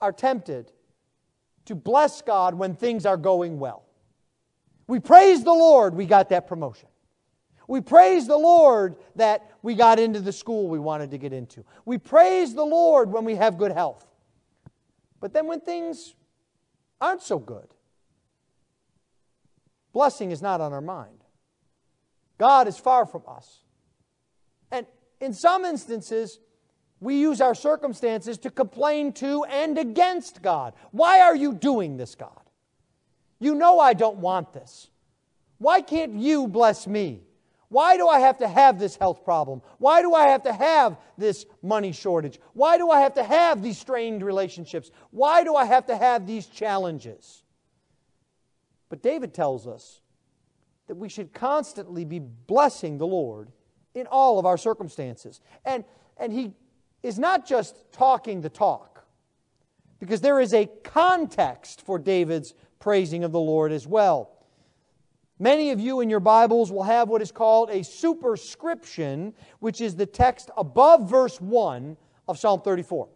are 0.00 0.12
tempted 0.12 0.72
to 1.66 1.74
bless 1.74 2.22
God 2.22 2.54
when 2.54 2.74
things 2.74 3.04
are 3.04 3.18
going 3.18 3.58
well. 3.58 3.84
We 4.86 4.98
praise 4.98 5.44
the 5.44 5.52
Lord, 5.52 5.94
we 5.94 6.06
got 6.06 6.30
that 6.30 6.46
promotion. 6.46 6.88
We 7.68 7.80
praise 7.80 8.26
the 8.26 8.38
Lord 8.38 8.96
that 9.16 9.50
we 9.62 9.74
got 9.74 9.98
into 9.98 10.20
the 10.20 10.32
school 10.32 10.68
we 10.68 10.78
wanted 10.78 11.10
to 11.10 11.18
get 11.18 11.32
into. 11.32 11.64
We 11.84 11.98
praise 11.98 12.54
the 12.54 12.64
Lord 12.64 13.10
when 13.10 13.24
we 13.24 13.34
have 13.34 13.58
good 13.58 13.72
health. 13.72 14.06
But 15.20 15.32
then 15.32 15.46
when 15.48 15.60
things 15.60 16.14
aren't 17.00 17.22
so 17.22 17.38
good, 17.38 17.66
blessing 19.96 20.30
is 20.30 20.42
not 20.42 20.60
on 20.60 20.74
our 20.74 20.82
mind. 20.82 21.24
God 22.36 22.68
is 22.68 22.76
far 22.76 23.06
from 23.06 23.22
us. 23.26 23.62
And 24.70 24.84
in 25.22 25.32
some 25.32 25.64
instances, 25.64 26.38
we 27.00 27.18
use 27.18 27.40
our 27.40 27.54
circumstances 27.54 28.36
to 28.40 28.50
complain 28.50 29.14
to 29.14 29.44
and 29.44 29.78
against 29.78 30.42
God. 30.42 30.74
Why 30.90 31.22
are 31.22 31.34
you 31.34 31.54
doing 31.54 31.96
this, 31.96 32.14
God? 32.14 32.42
You 33.40 33.54
know 33.54 33.80
I 33.80 33.94
don't 33.94 34.18
want 34.18 34.52
this. 34.52 34.90
Why 35.56 35.80
can't 35.80 36.16
you 36.16 36.46
bless 36.46 36.86
me? 36.86 37.22
Why 37.70 37.96
do 37.96 38.06
I 38.06 38.20
have 38.20 38.36
to 38.40 38.48
have 38.48 38.78
this 38.78 38.96
health 38.96 39.24
problem? 39.24 39.62
Why 39.78 40.02
do 40.02 40.12
I 40.12 40.28
have 40.28 40.42
to 40.42 40.52
have 40.52 40.98
this 41.16 41.46
money 41.62 41.92
shortage? 41.92 42.38
Why 42.52 42.76
do 42.76 42.90
I 42.90 43.00
have 43.00 43.14
to 43.14 43.24
have 43.24 43.62
these 43.62 43.78
strained 43.78 44.22
relationships? 44.22 44.90
Why 45.10 45.42
do 45.42 45.56
I 45.56 45.64
have 45.64 45.86
to 45.86 45.96
have 45.96 46.26
these 46.26 46.46
challenges? 46.48 47.44
But 48.88 49.02
David 49.02 49.34
tells 49.34 49.66
us 49.66 50.00
that 50.86 50.94
we 50.94 51.08
should 51.08 51.32
constantly 51.32 52.04
be 52.04 52.18
blessing 52.18 52.98
the 52.98 53.06
Lord 53.06 53.50
in 53.94 54.06
all 54.06 54.38
of 54.38 54.46
our 54.46 54.58
circumstances. 54.58 55.40
And, 55.64 55.84
and 56.16 56.32
he 56.32 56.52
is 57.02 57.18
not 57.18 57.46
just 57.46 57.90
talking 57.92 58.40
the 58.40 58.50
talk, 58.50 59.04
because 59.98 60.20
there 60.20 60.40
is 60.40 60.52
a 60.52 60.66
context 60.84 61.84
for 61.84 61.98
David's 61.98 62.54
praising 62.78 63.24
of 63.24 63.32
the 63.32 63.40
Lord 63.40 63.72
as 63.72 63.86
well. 63.86 64.30
Many 65.38 65.70
of 65.70 65.80
you 65.80 66.00
in 66.00 66.08
your 66.08 66.20
Bibles 66.20 66.72
will 66.72 66.82
have 66.84 67.08
what 67.08 67.20
is 67.20 67.30
called 67.30 67.70
a 67.70 67.84
superscription, 67.84 69.34
which 69.58 69.80
is 69.80 69.94
the 69.94 70.06
text 70.06 70.50
above 70.56 71.10
verse 71.10 71.40
1 71.40 71.96
of 72.26 72.38
Psalm 72.38 72.62
34. 72.62 73.08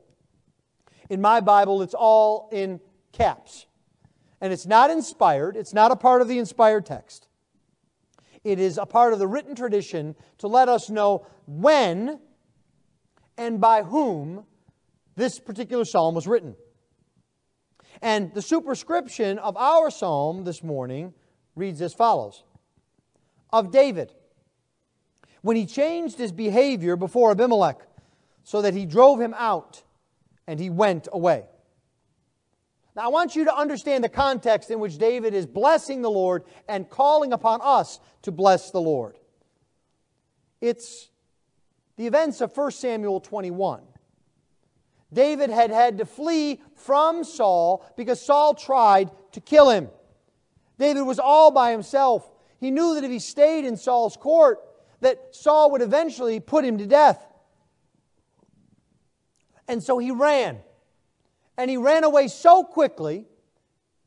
In 1.09 1.21
my 1.21 1.41
Bible, 1.41 1.83
it's 1.83 1.95
all 1.95 2.49
in 2.53 2.79
caps. 3.12 3.67
And 4.41 4.53
it's 4.53 4.67
not 4.67 4.91
inspired, 4.91 5.57
it's 5.57 5.75
not 5.75 5.91
a 5.91 5.97
part 5.97 6.23
of 6.23 6.29
the 6.29 6.39
inspired 6.39 6.87
text. 6.87 7.29
It 8.43 8.59
is 8.59 8.79
a 8.79 8.87
part 8.87 9.13
of 9.13 9.19
the 9.19 9.27
written 9.27 9.55
tradition 9.55 10.15
to 10.39 10.47
let 10.47 10.69
us 10.69 10.89
know 10.89 11.27
when 11.47 12.21
and 13.37 13.61
by 13.61 13.83
whom 13.83 14.47
this 15.17 15.39
particular 15.39 15.85
psalm 15.85 16.15
was 16.15 16.27
written. 16.27 16.57
And 18.01 18.33
the 18.33 18.43
superscription 18.43 19.39
of 19.39 19.57
our 19.57 19.91
psalm 19.91 20.45
this 20.45 20.63
morning 20.63 21.13
reads 21.55 21.83
as 21.83 21.93
follows 21.93 22.45
Of 23.51 23.71
David, 23.71 24.15
when 25.43 25.57
he 25.57 25.67
changed 25.67 26.17
his 26.19 26.33
behavior 26.33 26.97
before 26.97 27.33
Abimelech, 27.33 27.81
so 28.43 28.63
that 28.63 28.73
he 28.73 28.87
drove 28.87 29.21
him 29.21 29.35
out 29.37 29.83
and 30.47 30.59
he 30.59 30.71
went 30.71 31.09
away. 31.13 31.45
Now, 32.97 33.03
I 33.03 33.09
want 33.09 33.37
you 33.37 33.45
to 33.45 33.55
understand 33.55 34.03
the 34.03 34.09
context 34.09 34.71
in 34.71 34.81
which 34.81 34.99
David 34.99 35.33
is 35.33 35.47
blessing 35.47 36.03
the 36.03 36.11
Lord 36.11 36.45
and 36.69 36.89
calling 36.89 37.33
upon 37.33 37.61
us 37.63 38.01
to 38.23 38.33
bless 38.33 38.71
the 38.71 38.81
Lord. 38.81 39.17
It's 40.61 41.09
the 41.97 42.07
events 42.07 42.41
of 42.41 42.57
1 42.57 42.71
Samuel 42.73 43.21
21. 43.21 43.83
David 45.13 45.51
had 45.51 45.71
had 45.71 45.99
to 45.99 46.05
flee 46.05 46.61
from 46.75 47.25
Saul 47.25 47.85
because 47.97 48.21
Saul 48.21 48.55
tried 48.55 49.11
to 49.33 49.41
kill 49.41 49.71
him. 49.71 49.89
David 50.79 51.03
was 51.03 51.19
all 51.19 51.51
by 51.51 51.73
himself. 51.73 52.29
He 52.59 52.71
knew 52.71 52.95
that 52.95 53.05
if 53.05 53.11
he 53.11 53.19
stayed 53.19 53.65
in 53.65 53.77
Saul's 53.77 54.17
court, 54.17 54.59
that 55.01 55.35
Saul 55.35 55.73
would 55.73 55.83
eventually 55.83 56.41
put 56.41 56.65
him 56.65 56.79
to 56.79 56.87
death. 56.87 57.25
And 59.67 59.83
so 59.83 59.99
he 59.99 60.11
ran. 60.11 60.59
And 61.61 61.69
he 61.69 61.76
ran 61.76 62.05
away 62.05 62.29
so 62.29 62.64
quickly 62.64 63.26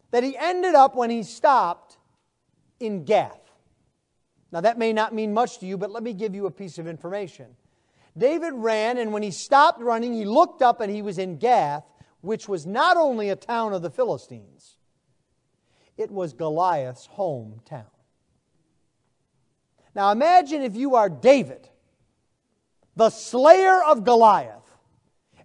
that 0.10 0.24
he 0.24 0.36
ended 0.36 0.74
up, 0.74 0.96
when 0.96 1.12
he 1.12 1.22
stopped, 1.22 2.00
in 2.80 3.06
Gath. 3.06 3.40
Now, 4.52 4.62
that 4.62 4.80
may 4.80 4.92
not 4.92 5.14
mean 5.14 5.36
much 5.36 5.60
to 5.60 5.68
you, 5.68 5.78
but 5.78 5.92
let 5.92 6.02
me 6.02 6.14
give 6.14 6.34
you 6.34 6.48
a 6.48 6.52
piece 6.52 6.80
of 6.80 6.88
information. 6.88 7.56
David 8.18 8.54
ran, 8.56 8.98
and 8.98 9.14
when 9.14 9.22
he 9.22 9.30
stopped 9.30 9.80
running, 9.80 10.16
he 10.16 10.26
looked 10.26 10.64
up 10.64 10.82
and 10.82 10.92
he 10.92 11.04
was 11.04 11.20
in 11.20 11.38
Gath, 11.38 11.84
which 12.22 12.50
was 12.50 12.66
not 12.66 12.98
only 12.98 13.30
a 13.30 13.36
town 13.36 13.72
of 13.72 13.84
the 13.84 13.92
Philistines, 13.92 14.78
it 15.96 16.10
was 16.10 16.34
Goliath's 16.34 17.08
hometown. 17.16 17.86
Now 19.94 20.12
imagine 20.12 20.64
if 20.64 20.76
you 20.76 20.96
are 20.96 21.08
David, 21.08 21.70
the 22.96 23.12
slayer 23.12 23.84
of 23.84 24.04
Goliath, 24.04 24.63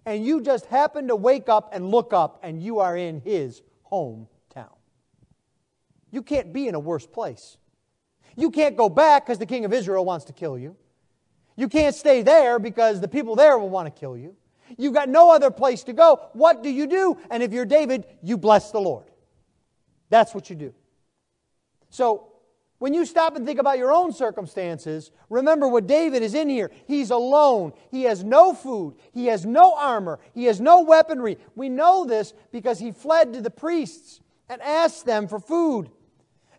and 0.09 0.25
you 0.25 0.41
just 0.41 0.65
happen 0.65 1.07
to 1.09 1.15
wake 1.15 1.49
up 1.49 1.69
and 1.71 1.91
look 1.91 2.13
up 2.13 2.39
and 2.41 2.59
you 2.59 2.79
are 2.79 2.97
in 2.97 3.21
his 3.21 3.61
hometown. 3.91 4.73
You 6.09 6.23
can't 6.23 6.51
be 6.51 6.67
in 6.67 6.73
a 6.73 6.79
worse 6.79 7.05
place. 7.05 7.57
You 8.35 8.49
can't 8.49 8.75
go 8.75 8.89
back 8.89 9.27
because 9.27 9.37
the 9.37 9.45
king 9.45 9.65
of 9.65 9.71
Israel 9.71 10.03
wants 10.03 10.25
to 10.25 10.33
kill 10.33 10.57
you. 10.57 10.75
You 11.55 11.69
can't 11.69 11.93
stay 11.93 12.23
there 12.23 12.57
because 12.57 12.99
the 12.99 13.07
people 13.07 13.35
there 13.35 13.59
will 13.59 13.69
want 13.69 13.85
to 13.85 13.99
kill 13.99 14.17
you. 14.17 14.35
You've 14.79 14.95
got 14.95 15.09
no 15.09 15.31
other 15.31 15.51
place 15.51 15.83
to 15.83 15.93
go. 15.93 16.29
What 16.33 16.63
do 16.63 16.71
you 16.71 16.87
do? 16.87 17.15
And 17.29 17.43
if 17.43 17.53
you're 17.53 17.65
David, 17.65 18.05
you 18.23 18.35
bless 18.35 18.71
the 18.71 18.79
Lord. 18.79 19.05
That's 20.09 20.33
what 20.33 20.49
you 20.49 20.55
do. 20.55 20.73
So, 21.91 22.28
when 22.79 22.93
you 22.93 23.05
stop 23.05 23.35
and 23.35 23.45
think 23.45 23.59
about 23.59 23.77
your 23.77 23.91
own 23.91 24.13
circumstances, 24.13 25.11
remember 25.29 25.67
what 25.67 25.85
David 25.85 26.23
is 26.23 26.33
in 26.33 26.47
here. 26.47 26.71
He's 26.87 27.11
alone. 27.11 27.73
He 27.91 28.03
has 28.03 28.23
no 28.23 28.53
food. 28.53 28.95
He 29.11 29.25
has 29.27 29.45
no 29.45 29.75
armor. 29.75 30.19
He 30.33 30.45
has 30.45 30.61
no 30.61 30.81
weaponry. 30.81 31.37
We 31.55 31.67
know 31.67 32.05
this 32.05 32.33
because 32.53 32.79
he 32.79 32.91
fled 32.91 33.33
to 33.33 33.41
the 33.41 33.49
priests 33.49 34.21
and 34.47 34.61
asked 34.61 35.05
them 35.05 35.27
for 35.27 35.39
food. 35.39 35.89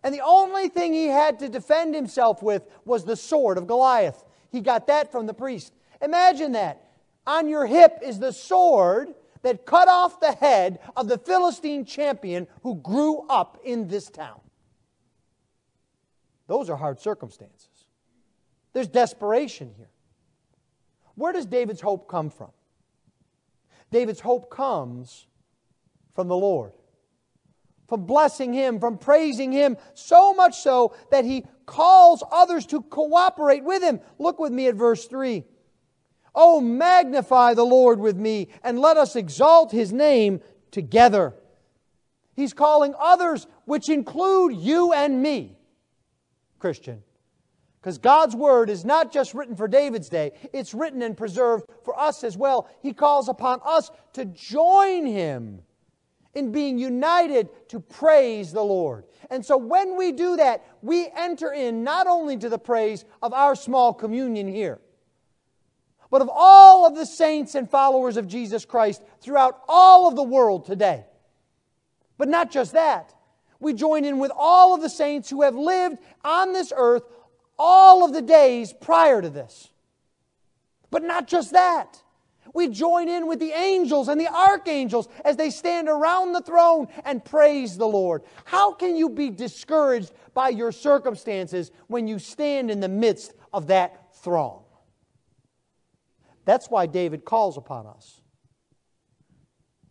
And 0.03 0.13
the 0.13 0.23
only 0.23 0.69
thing 0.69 0.93
he 0.93 1.07
had 1.07 1.39
to 1.39 1.49
defend 1.49 1.95
himself 1.95 2.43
with 2.43 2.63
was 2.85 3.03
the 3.03 3.15
sword 3.15 3.57
of 3.57 3.65
Goliath. 3.65 4.23
He 4.51 4.61
got 4.61 4.87
that 4.87 5.11
from 5.11 5.25
the 5.25 5.33
priest. 5.33 5.73
Imagine 6.01 6.51
that. 6.51 6.87
On 7.25 7.47
your 7.47 7.65
hip 7.65 7.99
is 8.03 8.19
the 8.19 8.31
sword 8.31 9.13
that 9.41 9.65
cut 9.65 9.87
off 9.87 10.19
the 10.19 10.33
head 10.33 10.79
of 10.95 11.07
the 11.07 11.17
Philistine 11.17 11.83
champion 11.83 12.47
who 12.61 12.75
grew 12.75 13.25
up 13.27 13.59
in 13.63 13.87
this 13.87 14.09
town. 14.09 14.39
Those 16.51 16.69
are 16.69 16.75
hard 16.75 16.99
circumstances. 16.99 17.85
There's 18.73 18.89
desperation 18.89 19.71
here. 19.77 19.87
Where 21.15 21.31
does 21.31 21.45
David's 21.45 21.79
hope 21.79 22.09
come 22.09 22.29
from? 22.29 22.51
David's 23.89 24.19
hope 24.19 24.51
comes 24.51 25.27
from 26.13 26.27
the 26.27 26.35
Lord, 26.35 26.73
from 27.87 28.05
blessing 28.05 28.51
Him, 28.51 28.81
from 28.81 28.97
praising 28.97 29.53
Him, 29.53 29.77
so 29.93 30.33
much 30.33 30.57
so 30.57 30.93
that 31.09 31.23
he 31.23 31.45
calls 31.65 32.21
others 32.33 32.65
to 32.65 32.81
cooperate 32.81 33.63
with 33.63 33.81
Him. 33.81 34.01
Look 34.19 34.37
with 34.37 34.51
me 34.51 34.67
at 34.67 34.75
verse 34.75 35.05
3. 35.05 35.45
Oh, 36.35 36.59
magnify 36.59 37.53
the 37.53 37.63
Lord 37.63 37.97
with 37.97 38.17
me, 38.17 38.49
and 38.61 38.77
let 38.77 38.97
us 38.97 39.15
exalt 39.15 39.71
His 39.71 39.93
name 39.93 40.41
together. 40.69 41.33
He's 42.35 42.51
calling 42.51 42.93
others, 42.99 43.47
which 43.63 43.87
include 43.87 44.57
you 44.57 44.91
and 44.91 45.21
me, 45.23 45.55
Christian. 46.61 47.01
Because 47.81 47.97
God's 47.97 48.35
word 48.35 48.69
is 48.69 48.85
not 48.85 49.11
just 49.11 49.33
written 49.33 49.55
for 49.55 49.67
David's 49.67 50.07
day, 50.07 50.33
it's 50.53 50.73
written 50.75 51.01
and 51.01 51.17
preserved 51.17 51.65
for 51.83 51.99
us 51.99 52.23
as 52.23 52.37
well. 52.37 52.69
He 52.83 52.93
calls 52.93 53.27
upon 53.27 53.59
us 53.65 53.89
to 54.13 54.25
join 54.25 55.07
him 55.07 55.63
in 56.35 56.51
being 56.51 56.77
united 56.77 57.49
to 57.69 57.79
praise 57.79 58.53
the 58.53 58.63
Lord. 58.63 59.05
And 59.31 59.43
so 59.43 59.57
when 59.57 59.97
we 59.97 60.11
do 60.11 60.35
that, 60.35 60.63
we 60.83 61.09
enter 61.17 61.51
in 61.51 61.83
not 61.83 62.05
only 62.05 62.37
to 62.37 62.49
the 62.49 62.59
praise 62.59 63.03
of 63.23 63.33
our 63.33 63.55
small 63.55 63.93
communion 63.93 64.47
here, 64.47 64.79
but 66.11 66.21
of 66.21 66.29
all 66.31 66.85
of 66.85 66.95
the 66.95 67.05
saints 67.05 67.55
and 67.55 67.69
followers 67.69 68.15
of 68.15 68.27
Jesus 68.27 68.63
Christ 68.63 69.01
throughout 69.21 69.61
all 69.67 70.07
of 70.07 70.15
the 70.15 70.23
world 70.23 70.65
today. 70.65 71.05
But 72.17 72.27
not 72.27 72.51
just 72.51 72.73
that. 72.73 73.15
We 73.61 73.73
join 73.73 74.03
in 74.03 74.17
with 74.19 74.31
all 74.35 74.73
of 74.73 74.81
the 74.81 74.89
saints 74.89 75.29
who 75.29 75.43
have 75.43 75.55
lived 75.55 75.99
on 76.25 76.51
this 76.51 76.73
earth 76.75 77.03
all 77.57 78.03
of 78.03 78.11
the 78.11 78.21
days 78.21 78.73
prior 78.73 79.21
to 79.21 79.29
this. 79.29 79.69
But 80.89 81.03
not 81.03 81.27
just 81.27 81.51
that. 81.53 82.01
We 82.53 82.67
join 82.67 83.07
in 83.07 83.27
with 83.27 83.39
the 83.39 83.51
angels 83.51 84.07
and 84.09 84.19
the 84.19 84.27
archangels 84.27 85.07
as 85.23 85.37
they 85.37 85.51
stand 85.51 85.87
around 85.87 86.33
the 86.33 86.41
throne 86.41 86.87
and 87.05 87.23
praise 87.23 87.77
the 87.77 87.87
Lord. 87.87 88.23
How 88.45 88.73
can 88.73 88.95
you 88.95 89.09
be 89.09 89.29
discouraged 89.29 90.11
by 90.33 90.49
your 90.49 90.71
circumstances 90.71 91.71
when 91.87 92.07
you 92.07 92.17
stand 92.19 92.71
in 92.71 92.79
the 92.79 92.89
midst 92.89 93.33
of 93.53 93.67
that 93.67 94.15
throng? 94.15 94.63
That's 96.45 96.67
why 96.67 96.87
David 96.87 97.25
calls 97.25 97.57
upon 97.57 97.85
us 97.85 98.21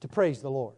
to 0.00 0.09
praise 0.09 0.43
the 0.43 0.50
Lord. 0.50 0.75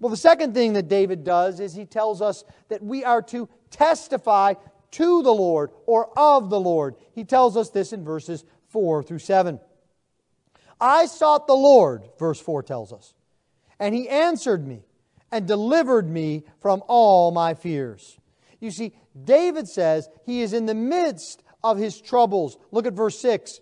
Well, 0.00 0.10
the 0.10 0.16
second 0.16 0.54
thing 0.54 0.72
that 0.72 0.88
David 0.88 1.24
does 1.24 1.60
is 1.60 1.74
he 1.74 1.84
tells 1.84 2.22
us 2.22 2.44
that 2.68 2.82
we 2.82 3.04
are 3.04 3.22
to 3.22 3.48
testify 3.70 4.54
to 4.92 5.22
the 5.22 5.32
Lord 5.32 5.70
or 5.86 6.10
of 6.18 6.50
the 6.50 6.58
Lord. 6.58 6.96
He 7.12 7.24
tells 7.24 7.56
us 7.56 7.70
this 7.70 7.92
in 7.92 8.02
verses 8.02 8.44
4 8.68 9.02
through 9.02 9.18
7. 9.18 9.60
I 10.80 11.06
sought 11.06 11.46
the 11.46 11.54
Lord, 11.54 12.08
verse 12.18 12.40
4 12.40 12.62
tells 12.62 12.92
us, 12.92 13.12
and 13.78 13.94
he 13.94 14.08
answered 14.08 14.66
me 14.66 14.82
and 15.30 15.46
delivered 15.46 16.08
me 16.08 16.44
from 16.60 16.82
all 16.88 17.30
my 17.30 17.52
fears. 17.52 18.18
You 18.58 18.70
see, 18.70 18.94
David 19.24 19.68
says 19.68 20.08
he 20.24 20.40
is 20.40 20.54
in 20.54 20.66
the 20.66 20.74
midst 20.74 21.42
of 21.62 21.76
his 21.76 22.00
troubles. 22.00 22.56
Look 22.70 22.86
at 22.86 22.94
verse 22.94 23.18
6. 23.18 23.60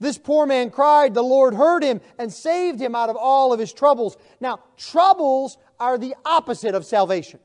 This 0.00 0.16
poor 0.16 0.46
man 0.46 0.70
cried, 0.70 1.12
the 1.12 1.22
Lord 1.22 1.54
heard 1.54 1.84
him 1.84 2.00
and 2.18 2.32
saved 2.32 2.80
him 2.80 2.94
out 2.94 3.10
of 3.10 3.16
all 3.16 3.52
of 3.52 3.60
his 3.60 3.72
troubles. 3.72 4.16
Now, 4.40 4.60
troubles 4.78 5.58
are 5.78 5.98
the 5.98 6.16
opposite 6.24 6.74
of 6.74 6.86
salvation. 6.86 7.38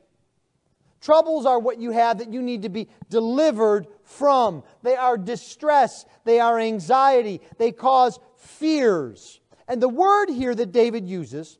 Troubles 1.01 1.45
are 1.45 1.59
what 1.59 1.79
you 1.79 1.91
have 1.91 2.17
that 2.19 2.31
you 2.31 2.41
need 2.41 2.61
to 2.61 2.69
be 2.69 2.87
delivered 3.09 3.87
from. 4.03 4.63
They 4.81 4.95
are 4.95 5.17
distress. 5.17 6.05
They 6.23 6.39
are 6.39 6.57
anxiety. 6.57 7.41
They 7.57 7.73
cause 7.73 8.19
fears. 8.37 9.41
And 9.67 9.81
the 9.81 9.89
word 9.89 10.29
here 10.29 10.55
that 10.55 10.71
David 10.71 11.07
uses 11.07 11.59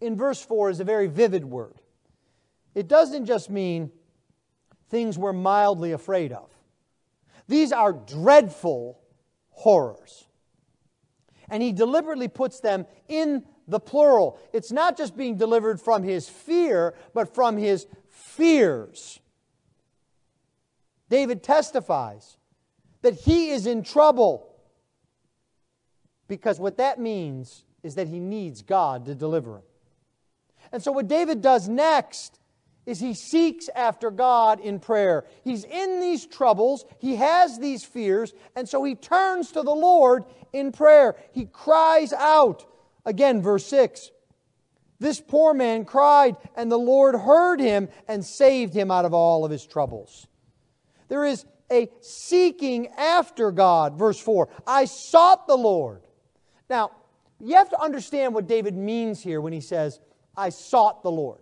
in 0.00 0.16
verse 0.16 0.42
4 0.42 0.70
is 0.70 0.80
a 0.80 0.84
very 0.84 1.06
vivid 1.06 1.44
word. 1.44 1.74
It 2.74 2.88
doesn't 2.88 3.26
just 3.26 3.50
mean 3.50 3.92
things 4.88 5.18
we're 5.18 5.34
mildly 5.34 5.92
afraid 5.92 6.32
of, 6.32 6.50
these 7.46 7.72
are 7.72 7.92
dreadful 7.92 9.01
horrors. 9.52 10.26
And 11.48 11.62
he 11.62 11.72
deliberately 11.72 12.28
puts 12.28 12.60
them 12.60 12.86
in 13.08 13.44
the 13.68 13.80
plural. 13.80 14.38
It's 14.52 14.72
not 14.72 14.96
just 14.96 15.16
being 15.16 15.36
delivered 15.36 15.80
from 15.80 16.02
his 16.02 16.28
fear, 16.28 16.94
but 17.14 17.34
from 17.34 17.56
his 17.56 17.86
fears. 18.08 19.20
David 21.08 21.42
testifies 21.42 22.36
that 23.02 23.14
he 23.14 23.50
is 23.50 23.66
in 23.66 23.82
trouble 23.82 24.48
because 26.28 26.58
what 26.58 26.78
that 26.78 26.98
means 26.98 27.64
is 27.82 27.96
that 27.96 28.08
he 28.08 28.18
needs 28.18 28.62
God 28.62 29.04
to 29.06 29.14
deliver 29.14 29.56
him. 29.56 29.62
And 30.72 30.82
so, 30.82 30.92
what 30.92 31.08
David 31.08 31.42
does 31.42 31.68
next 31.68 32.38
is 32.84 33.00
he 33.00 33.14
seeks 33.14 33.68
after 33.74 34.10
God 34.10 34.60
in 34.60 34.80
prayer. 34.80 35.24
He's 35.44 35.64
in 35.64 36.00
these 36.00 36.26
troubles, 36.26 36.84
he 36.98 37.16
has 37.16 37.58
these 37.58 37.84
fears, 37.84 38.32
and 38.56 38.68
so 38.68 38.82
he 38.82 38.94
turns 38.94 39.52
to 39.52 39.62
the 39.62 39.74
Lord 39.74 40.24
in 40.52 40.72
prayer. 40.72 41.16
He 41.32 41.46
cries 41.46 42.12
out. 42.12 42.66
Again, 43.04 43.42
verse 43.42 43.66
6 43.66 44.10
this 45.02 45.20
poor 45.20 45.52
man 45.52 45.84
cried, 45.84 46.36
and 46.54 46.70
the 46.70 46.78
Lord 46.78 47.16
heard 47.16 47.58
him 47.58 47.88
and 48.06 48.24
saved 48.24 48.72
him 48.72 48.92
out 48.92 49.04
of 49.04 49.12
all 49.12 49.44
of 49.44 49.50
his 49.50 49.66
troubles. 49.66 50.28
There 51.08 51.24
is 51.24 51.44
a 51.72 51.88
seeking 52.00 52.86
after 52.96 53.50
God. 53.50 53.98
Verse 53.98 54.20
4 54.20 54.48
I 54.64 54.84
sought 54.84 55.48
the 55.48 55.56
Lord. 55.56 56.06
Now, 56.70 56.92
you 57.40 57.56
have 57.56 57.68
to 57.70 57.80
understand 57.80 58.32
what 58.32 58.46
David 58.46 58.76
means 58.76 59.20
here 59.20 59.40
when 59.40 59.52
he 59.52 59.60
says, 59.60 59.98
I 60.36 60.50
sought 60.50 61.02
the 61.02 61.10
Lord. 61.10 61.40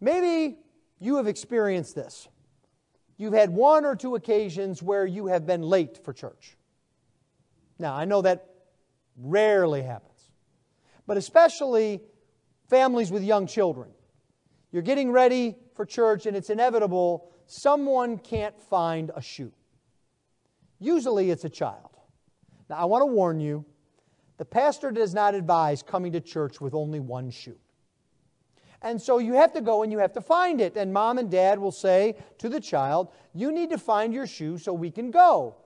Maybe 0.00 0.58
you 0.98 1.16
have 1.16 1.26
experienced 1.26 1.94
this. 1.94 2.28
You've 3.16 3.32
had 3.32 3.50
one 3.50 3.84
or 3.84 3.96
two 3.96 4.14
occasions 4.14 4.82
where 4.82 5.06
you 5.06 5.26
have 5.28 5.46
been 5.46 5.62
late 5.62 6.04
for 6.04 6.12
church. 6.12 6.56
Now, 7.78 7.94
I 7.94 8.04
know 8.04 8.22
that 8.22 8.46
rarely 9.16 9.82
happens 9.82 10.16
but 11.06 11.16
especially 11.16 12.02
families 12.68 13.10
with 13.10 13.22
young 13.22 13.46
children. 13.46 13.90
You're 14.72 14.82
getting 14.82 15.12
ready 15.12 15.56
for 15.74 15.86
church, 15.86 16.26
and 16.26 16.36
it's 16.36 16.50
inevitable 16.50 17.32
someone 17.46 18.18
can't 18.18 18.60
find 18.60 19.12
a 19.14 19.22
shoe. 19.22 19.52
Usually 20.80 21.30
it's 21.30 21.44
a 21.44 21.48
child. 21.48 21.90
Now, 22.68 22.76
I 22.76 22.84
want 22.86 23.02
to 23.02 23.06
warn 23.06 23.38
you 23.38 23.64
the 24.36 24.44
pastor 24.44 24.90
does 24.90 25.14
not 25.14 25.34
advise 25.34 25.82
coming 25.82 26.12
to 26.12 26.20
church 26.20 26.60
with 26.60 26.74
only 26.74 27.00
one 27.00 27.30
shoe. 27.30 27.56
And 28.82 29.00
so 29.00 29.18
you 29.18 29.34
have 29.34 29.52
to 29.54 29.60
go 29.60 29.82
and 29.82 29.90
you 29.90 29.98
have 29.98 30.12
to 30.12 30.20
find 30.20 30.60
it. 30.60 30.76
And 30.76 30.92
mom 30.92 31.18
and 31.18 31.30
dad 31.30 31.58
will 31.58 31.72
say 31.72 32.16
to 32.38 32.48
the 32.48 32.60
child, 32.60 33.08
You 33.32 33.52
need 33.52 33.70
to 33.70 33.78
find 33.78 34.12
your 34.12 34.26
shoe 34.26 34.58
so 34.58 34.72
we 34.72 34.90
can 34.90 35.10
go. 35.10 35.56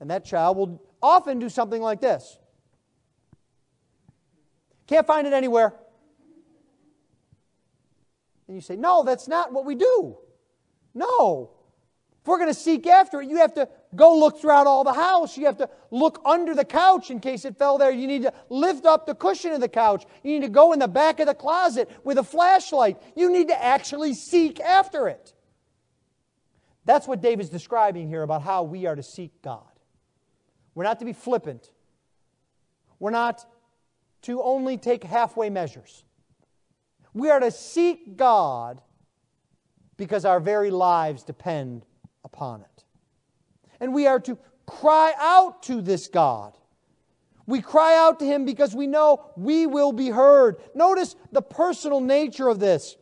And 0.00 0.10
that 0.10 0.24
child 0.24 0.56
will 0.56 0.82
often 1.02 1.38
do 1.38 1.48
something 1.48 1.80
like 1.80 2.00
this 2.00 2.38
can't 4.86 5.06
find 5.06 5.26
it 5.26 5.32
anywhere. 5.32 5.74
And 8.46 8.56
you 8.56 8.60
say, 8.60 8.76
No, 8.76 9.02
that's 9.02 9.28
not 9.28 9.52
what 9.52 9.64
we 9.64 9.74
do. 9.74 10.18
No. 10.94 11.50
If 12.22 12.28
we're 12.28 12.38
going 12.38 12.50
to 12.50 12.58
seek 12.58 12.86
after 12.86 13.20
it, 13.20 13.28
you 13.28 13.36
have 13.36 13.54
to 13.54 13.68
go 13.94 14.18
look 14.18 14.40
throughout 14.40 14.66
all 14.66 14.84
the 14.84 14.92
house. 14.92 15.36
You 15.36 15.46
have 15.46 15.58
to 15.58 15.70
look 15.90 16.20
under 16.24 16.54
the 16.54 16.64
couch 16.64 17.10
in 17.10 17.20
case 17.20 17.44
it 17.44 17.56
fell 17.56 17.78
there. 17.78 17.90
You 17.90 18.06
need 18.06 18.22
to 18.22 18.32
lift 18.48 18.84
up 18.84 19.06
the 19.06 19.14
cushion 19.14 19.52
of 19.52 19.60
the 19.60 19.68
couch. 19.68 20.04
You 20.22 20.32
need 20.32 20.46
to 20.46 20.52
go 20.52 20.72
in 20.72 20.78
the 20.78 20.88
back 20.88 21.20
of 21.20 21.26
the 21.26 21.34
closet 21.34 21.90
with 22.04 22.18
a 22.18 22.24
flashlight. 22.24 23.00
You 23.14 23.30
need 23.30 23.48
to 23.48 23.62
actually 23.62 24.14
seek 24.14 24.60
after 24.60 25.08
it. 25.08 25.32
That's 26.84 27.08
what 27.08 27.20
David's 27.20 27.50
describing 27.50 28.08
here 28.08 28.22
about 28.22 28.42
how 28.42 28.62
we 28.62 28.86
are 28.86 28.96
to 28.96 29.02
seek 29.02 29.42
God. 29.42 29.62
We're 30.74 30.84
not 30.84 30.98
to 31.00 31.04
be 31.04 31.12
flippant. 31.12 31.70
We're 32.98 33.10
not 33.10 33.44
to 34.22 34.42
only 34.42 34.76
take 34.76 35.04
halfway 35.04 35.50
measures. 35.50 36.04
We 37.14 37.30
are 37.30 37.40
to 37.40 37.50
seek 37.50 38.16
God 38.16 38.82
because 39.96 40.24
our 40.24 40.38
very 40.38 40.70
lives 40.70 41.22
depend 41.22 41.86
upon 42.24 42.60
it. 42.60 42.75
And 43.80 43.94
we 43.94 44.06
are 44.06 44.20
to 44.20 44.38
cry 44.66 45.12
out 45.18 45.62
to 45.64 45.80
this 45.80 46.08
God. 46.08 46.56
We 47.46 47.60
cry 47.62 47.96
out 47.96 48.18
to 48.18 48.24
Him 48.24 48.44
because 48.44 48.74
we 48.74 48.86
know 48.86 49.30
we 49.36 49.66
will 49.66 49.92
be 49.92 50.08
heard. 50.08 50.56
Notice 50.74 51.14
the 51.30 51.42
personal 51.42 52.00
nature 52.00 52.48
of 52.48 52.58
this. 52.58 52.96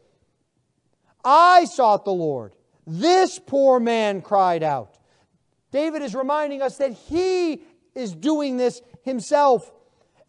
I 1.24 1.64
sought 1.64 2.04
the 2.04 2.12
Lord. 2.12 2.54
This 2.86 3.38
poor 3.38 3.80
man 3.80 4.20
cried 4.20 4.62
out. 4.62 4.98
David 5.70 6.02
is 6.02 6.14
reminding 6.14 6.62
us 6.62 6.76
that 6.76 6.92
he 6.92 7.62
is 7.94 8.14
doing 8.14 8.58
this 8.58 8.82
himself. 9.02 9.72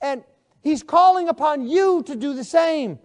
And 0.01 0.23
he's 0.61 0.81
calling 0.81 1.27
upon 1.27 1.67
you 1.67 2.01
to 2.03 2.15
do 2.15 2.33
the 2.33 2.43
same. 2.43 2.99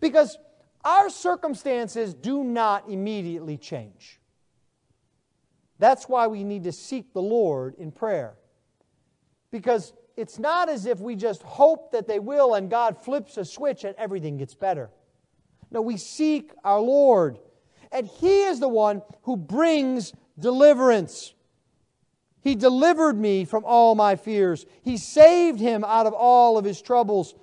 Because 0.00 0.38
our 0.84 1.10
circumstances 1.10 2.14
do 2.14 2.44
not 2.44 2.88
immediately 2.88 3.56
change. 3.56 4.20
That's 5.78 6.08
why 6.08 6.26
we 6.26 6.44
need 6.44 6.64
to 6.64 6.72
seek 6.72 7.12
the 7.12 7.22
Lord 7.22 7.74
in 7.76 7.92
prayer. 7.92 8.34
Because 9.50 9.92
it's 10.16 10.38
not 10.38 10.68
as 10.68 10.86
if 10.86 11.00
we 11.00 11.16
just 11.16 11.42
hope 11.42 11.92
that 11.92 12.08
they 12.08 12.18
will 12.18 12.54
and 12.54 12.70
God 12.70 12.96
flips 13.02 13.36
a 13.36 13.44
switch 13.44 13.84
and 13.84 13.94
everything 13.96 14.38
gets 14.38 14.54
better. 14.54 14.90
No, 15.70 15.82
we 15.82 15.96
seek 15.96 16.52
our 16.64 16.80
Lord. 16.80 17.38
And 17.92 18.06
He 18.06 18.42
is 18.42 18.60
the 18.60 18.68
one 18.68 19.02
who 19.22 19.36
brings 19.36 20.12
deliverance. 20.38 21.34
He 22.40 22.54
delivered 22.54 23.18
me 23.18 23.44
from 23.44 23.64
all 23.64 23.94
my 23.94 24.14
fears. 24.14 24.66
He 24.82 24.96
saved 24.96 25.58
him 25.58 25.82
out 25.82 26.06
of 26.06 26.12
all 26.12 26.56
of 26.56 26.64
his 26.64 26.80
troubles. 26.80 27.34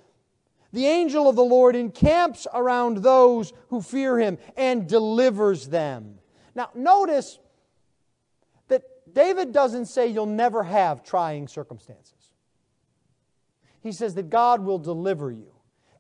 The 0.72 0.88
angel 0.88 1.28
of 1.28 1.36
the 1.36 1.44
Lord 1.44 1.76
encamps 1.76 2.48
around 2.54 2.98
those 2.98 3.52
who 3.68 3.82
fear 3.82 4.18
him 4.18 4.38
and 4.56 4.88
delivers 4.88 5.68
them. 5.68 6.20
Now, 6.56 6.70
notice 6.74 7.38
David 9.14 9.52
doesn't 9.52 9.86
say 9.86 10.08
you'll 10.08 10.26
never 10.26 10.64
have 10.64 11.04
trying 11.04 11.48
circumstances. 11.48 12.34
He 13.82 13.92
says 13.92 14.16
that 14.16 14.30
God 14.30 14.64
will 14.64 14.80
deliver 14.80 15.32
you. 15.32 15.52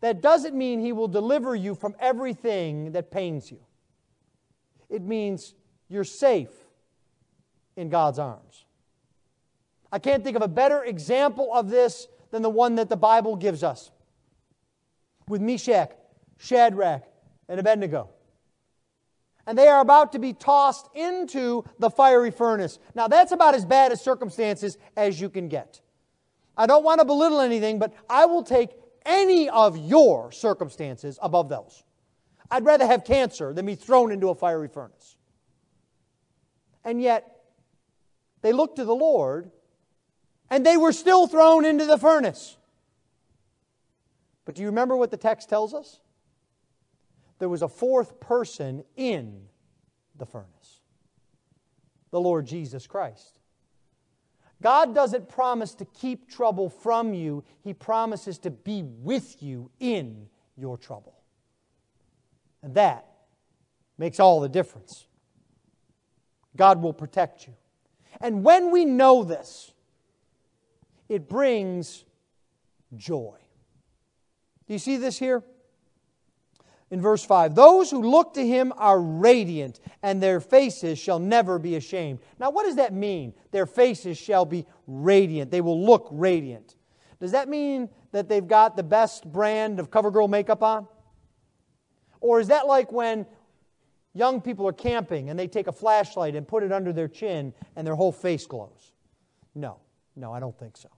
That 0.02 0.22
doesn't 0.22 0.56
mean 0.56 0.80
he 0.80 0.92
will 0.92 1.08
deliver 1.08 1.56
you 1.56 1.76
from 1.76 1.96
everything 2.00 2.92
that 2.94 3.12
pains 3.12 3.52
you. 3.52 3.60
It 4.90 5.02
means 5.02 5.54
you're 5.90 6.04
safe 6.04 6.52
in 7.76 7.90
God's 7.90 8.20
arms. 8.20 8.66
I 9.92 10.00
can't 10.00 10.24
think 10.24 10.36
of 10.36 10.42
a 10.42 10.48
better 10.48 10.84
example 10.84 11.54
of 11.54 11.70
this 11.70 12.08
than 12.32 12.42
the 12.42 12.50
one 12.50 12.76
that 12.76 12.90
the 12.90 12.98
Bible 12.98 13.36
gives 13.36 13.64
us 13.64 13.92
with 15.28 15.42
Meshach, 15.42 15.92
Shadrach, 16.38 17.04
and 17.48 17.60
Abednego. 17.60 18.10
And 19.46 19.58
they 19.58 19.68
are 19.68 19.82
about 19.82 20.14
to 20.14 20.20
be 20.20 20.34
tossed 20.34 20.88
into 20.94 21.66
the 21.80 21.90
fiery 21.90 22.32
furnace. 22.32 22.80
Now, 22.96 23.08
that's 23.08 23.32
about 23.32 23.56
as 23.56 23.66
bad 23.66 23.92
as 23.92 24.02
circumstances 24.02 24.78
as 24.96 25.20
you 25.20 25.30
can 25.30 25.50
get. 25.50 25.82
I 26.56 26.66
don't 26.66 26.84
want 26.84 27.00
to 27.00 27.06
belittle 27.06 27.42
anything, 27.42 27.80
but 27.80 27.94
I 28.10 28.26
will 28.26 28.44
take 28.44 28.70
any 29.06 29.50
of 29.50 29.78
your 29.78 30.32
circumstances 30.32 31.20
above 31.22 31.50
those. 31.50 31.84
I'd 32.50 32.66
rather 32.66 32.86
have 32.86 33.04
cancer 33.04 33.54
than 33.54 33.66
be 33.66 33.76
thrown 33.76 34.12
into 34.12 34.30
a 34.30 34.36
fiery 34.36 34.68
furnace. 34.68 35.18
And 36.86 37.02
yet, 37.02 37.44
they 38.42 38.54
looked 38.54 38.76
to 38.76 38.86
the 38.86 38.96
Lord 38.96 39.52
and 40.50 40.66
they 40.66 40.78
were 40.78 40.92
still 40.92 41.28
thrown 41.28 41.66
into 41.66 41.86
the 41.86 41.98
furnace. 41.98 42.58
But 44.46 44.56
do 44.56 44.62
you 44.62 44.68
remember 44.68 44.96
what 44.96 45.10
the 45.10 45.18
text 45.18 45.50
tells 45.50 45.74
us? 45.74 46.00
There 47.44 47.50
was 47.50 47.62
a 47.62 47.68
fourth 47.68 48.22
person 48.22 48.86
in 48.96 49.50
the 50.16 50.26
furnace 50.26 50.80
the 52.10 52.22
Lord 52.22 52.46
Jesus 52.46 52.88
Christ. 52.88 53.38
God 54.62 54.96
doesn't 54.96 55.28
promise 55.28 55.76
to 55.76 55.84
keep 55.84 56.32
trouble 56.32 56.70
from 56.70 57.14
you, 57.14 57.44
He 57.62 57.74
promises 57.74 58.38
to 58.38 58.50
be 58.50 58.82
with 58.82 59.44
you 59.44 59.70
in 59.82 60.30
your 60.56 60.78
trouble. 60.78 61.20
And 62.62 62.76
that 62.76 63.08
makes 63.98 64.22
all 64.22 64.40
the 64.40 64.48
difference. 64.48 65.06
God 66.56 66.82
will 66.82 66.94
protect 66.94 67.46
you. 67.46 67.56
And 68.22 68.46
when 68.46 68.72
we 68.72 68.86
know 68.86 69.26
this, 69.26 69.74
it 71.10 71.28
brings 71.28 72.06
joy. 72.96 73.36
Do 74.66 74.72
you 74.72 74.80
see 74.80 74.96
this 74.96 75.20
here? 75.20 75.44
In 76.94 77.02
verse 77.02 77.26
5, 77.26 77.56
those 77.56 77.90
who 77.90 78.04
look 78.04 78.36
to 78.36 78.46
him 78.46 78.72
are 78.78 79.02
radiant, 79.02 79.80
and 80.04 80.22
their 80.22 80.40
faces 80.40 81.00
shall 81.00 81.18
never 81.18 81.58
be 81.58 81.76
ashamed. 81.76 82.20
Now, 82.38 82.52
what 82.52 82.68
does 82.68 82.76
that 82.76 82.94
mean? 82.94 83.34
Their 83.50 83.66
faces 83.66 84.16
shall 84.16 84.46
be 84.46 84.68
radiant. 84.86 85.50
They 85.50 85.62
will 85.62 85.84
look 85.84 86.08
radiant. 86.12 86.76
Does 87.20 87.32
that 87.32 87.50
mean 87.50 87.90
that 88.12 88.30
they've 88.30 88.48
got 88.48 88.78
the 88.78 88.84
best 88.84 89.26
brand 89.26 89.80
of 89.80 89.90
CoverGirl 89.90 90.30
makeup 90.30 90.62
on? 90.62 90.88
Or 92.22 92.40
is 92.40 92.50
that 92.50 92.68
like 92.68 92.92
when 92.92 93.26
young 94.14 94.40
people 94.40 94.68
are 94.68 94.72
camping 94.72 95.32
and 95.32 95.40
they 95.40 95.48
take 95.48 95.66
a 95.66 95.72
flashlight 95.72 96.36
and 96.36 96.48
put 96.48 96.62
it 96.62 96.72
under 96.72 96.94
their 96.94 97.08
chin 97.08 97.56
and 97.76 97.88
their 97.88 97.96
whole 97.96 98.12
face 98.12 98.46
glows? 98.46 98.92
No, 99.56 99.80
no, 100.16 100.32
I 100.32 100.40
don't 100.40 100.60
think 100.60 100.78
so. 100.78 100.90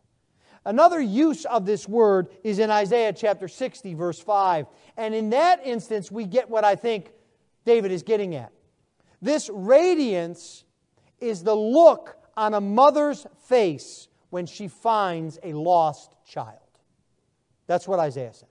Another 0.66 1.00
use 1.00 1.46
of 1.46 1.66
this 1.66 1.88
word 1.88 2.28
is 2.44 2.58
in 2.58 2.72
Isaiah 2.72 3.14
chapter 3.14 3.48
60, 3.48 3.94
verse 3.94 4.20
5. 4.20 4.66
And 4.98 5.14
in 5.14 5.30
that 5.30 5.62
instance, 5.64 6.12
we 6.12 6.26
get 6.26 6.50
what 6.50 6.64
I 6.66 6.76
think 6.76 7.12
David 7.66 7.92
is 7.92 8.02
getting 8.02 8.34
at. 8.36 8.52
This 9.22 9.50
radiance 9.54 10.64
is 11.20 11.44
the 11.44 11.56
look 11.56 12.18
on 12.36 12.54
a 12.54 12.62
mother's 12.62 13.28
face 13.48 14.08
when 14.32 14.46
she 14.46 14.68
finds 14.68 15.38
a 15.44 15.54
lost 15.54 16.16
child. 16.26 16.60
That's 17.68 17.88
what 17.88 18.00
Isaiah 18.00 18.34
says. 18.34 18.50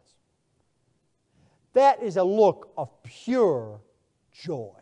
That 1.72 2.02
is 2.02 2.16
a 2.16 2.24
look 2.24 2.72
of 2.76 2.90
pure 3.02 3.80
joy. 4.32 4.78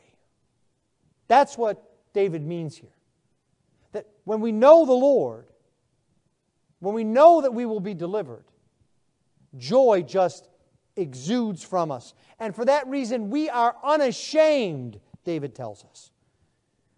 That's 1.29 1.57
what 1.57 1.83
David 2.12 2.47
means 2.47 2.77
here. 2.77 2.95
That 3.92 4.07
when 4.25 4.40
we 4.40 4.53
know 4.53 4.85
the 4.85 4.92
Lord, 4.92 5.47
when 6.83 6.95
we 6.95 7.05
know 7.05 7.42
that 7.42 7.55
we 7.55 7.64
will 7.64 7.79
be 7.79 7.95
delivered, 7.95 8.45
joy 9.57 10.03
just 10.05 10.49
exudes 10.97 11.62
from 11.62 11.92
us. 11.92 12.12
And 12.40 12.57
for 12.57 12.64
that 12.64 12.88
reason, 12.88 13.31
we 13.31 13.49
are 13.49 13.77
unashamed, 13.85 14.99
David 15.25 15.55
tells 15.55 15.85
us. 15.85 16.11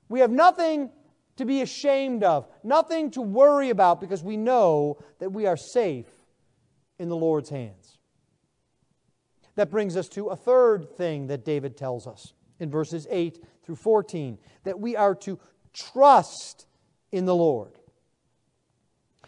We 0.09 0.21
have 0.21 0.31
nothing 0.31 0.89
to 1.37 1.45
be 1.45 1.61
ashamed 1.61 2.25
of, 2.25 2.49
nothing 2.63 3.11
to 3.11 3.21
worry 3.21 3.69
about, 3.69 4.01
because 4.01 4.23
we 4.23 4.39
know 4.39 4.97
that 5.19 5.33
we 5.33 5.45
are 5.45 5.57
safe 5.57 6.09
in 6.99 7.11
the 7.11 7.17
Lord's 7.17 7.51
hands. 7.51 7.99
That 9.57 9.71
brings 9.71 9.99
us 9.99 10.09
to 10.11 10.29
a 10.29 10.37
third 10.37 10.97
thing 10.97 11.27
that 11.27 11.45
David 11.45 11.77
tells 11.77 12.07
us 12.07 12.33
in 12.59 12.71
verses 12.71 13.07
8 13.11 13.39
through 13.63 13.77
14 13.77 14.39
that 14.63 14.81
we 14.81 14.97
are 14.97 15.15
to 15.17 15.39
trust 15.75 16.67
in 17.13 17.27
the 17.27 17.37
Lord. 17.37 17.79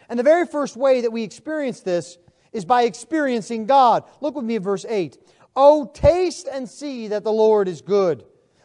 And 0.09 0.17
the 0.17 0.23
very 0.23 0.45
first 0.45 0.77
way 0.77 1.01
that 1.01 1.11
we 1.11 1.23
experience 1.23 1.81
this 1.81 2.17
is 2.53 2.65
by 2.65 2.83
experiencing 2.83 3.65
God. 3.65 4.03
Look 4.21 4.35
with 4.35 4.45
me 4.45 4.55
at 4.55 4.61
verse 4.61 4.85
8. 4.87 5.17
Oh, 5.55 5.89
taste 5.93 6.47
and 6.51 6.69
see 6.69 7.07
that 7.09 7.23
the 7.23 7.31
Lord 7.31 7.67
is 7.67 7.81
good. 7.81 8.23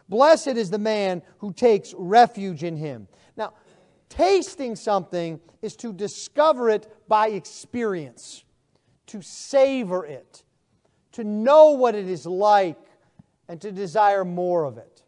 Blessed 0.09 0.49
is 0.49 0.71
the 0.71 0.79
man 0.79 1.23
who 1.39 1.53
takes 1.53 1.95
refuge 1.97 2.65
in 2.65 2.77
him. 2.77 3.09
Now, 3.37 3.55
tasting 4.09 4.77
something 4.77 5.41
is 5.63 5.75
to 5.77 5.93
discover 5.93 6.69
it 6.69 6.87
by 7.09 7.29
experience, 7.29 8.45
to 9.07 9.23
savor 9.23 10.05
it, 10.05 10.45
to 11.13 11.25
know 11.25 11.71
what 11.71 11.95
it 11.95 12.09
is 12.09 12.27
like, 12.27 12.79
and 13.49 13.61
to 13.63 13.73
desire 13.73 14.25
more 14.25 14.65
of 14.65 14.77
it. 14.79 15.03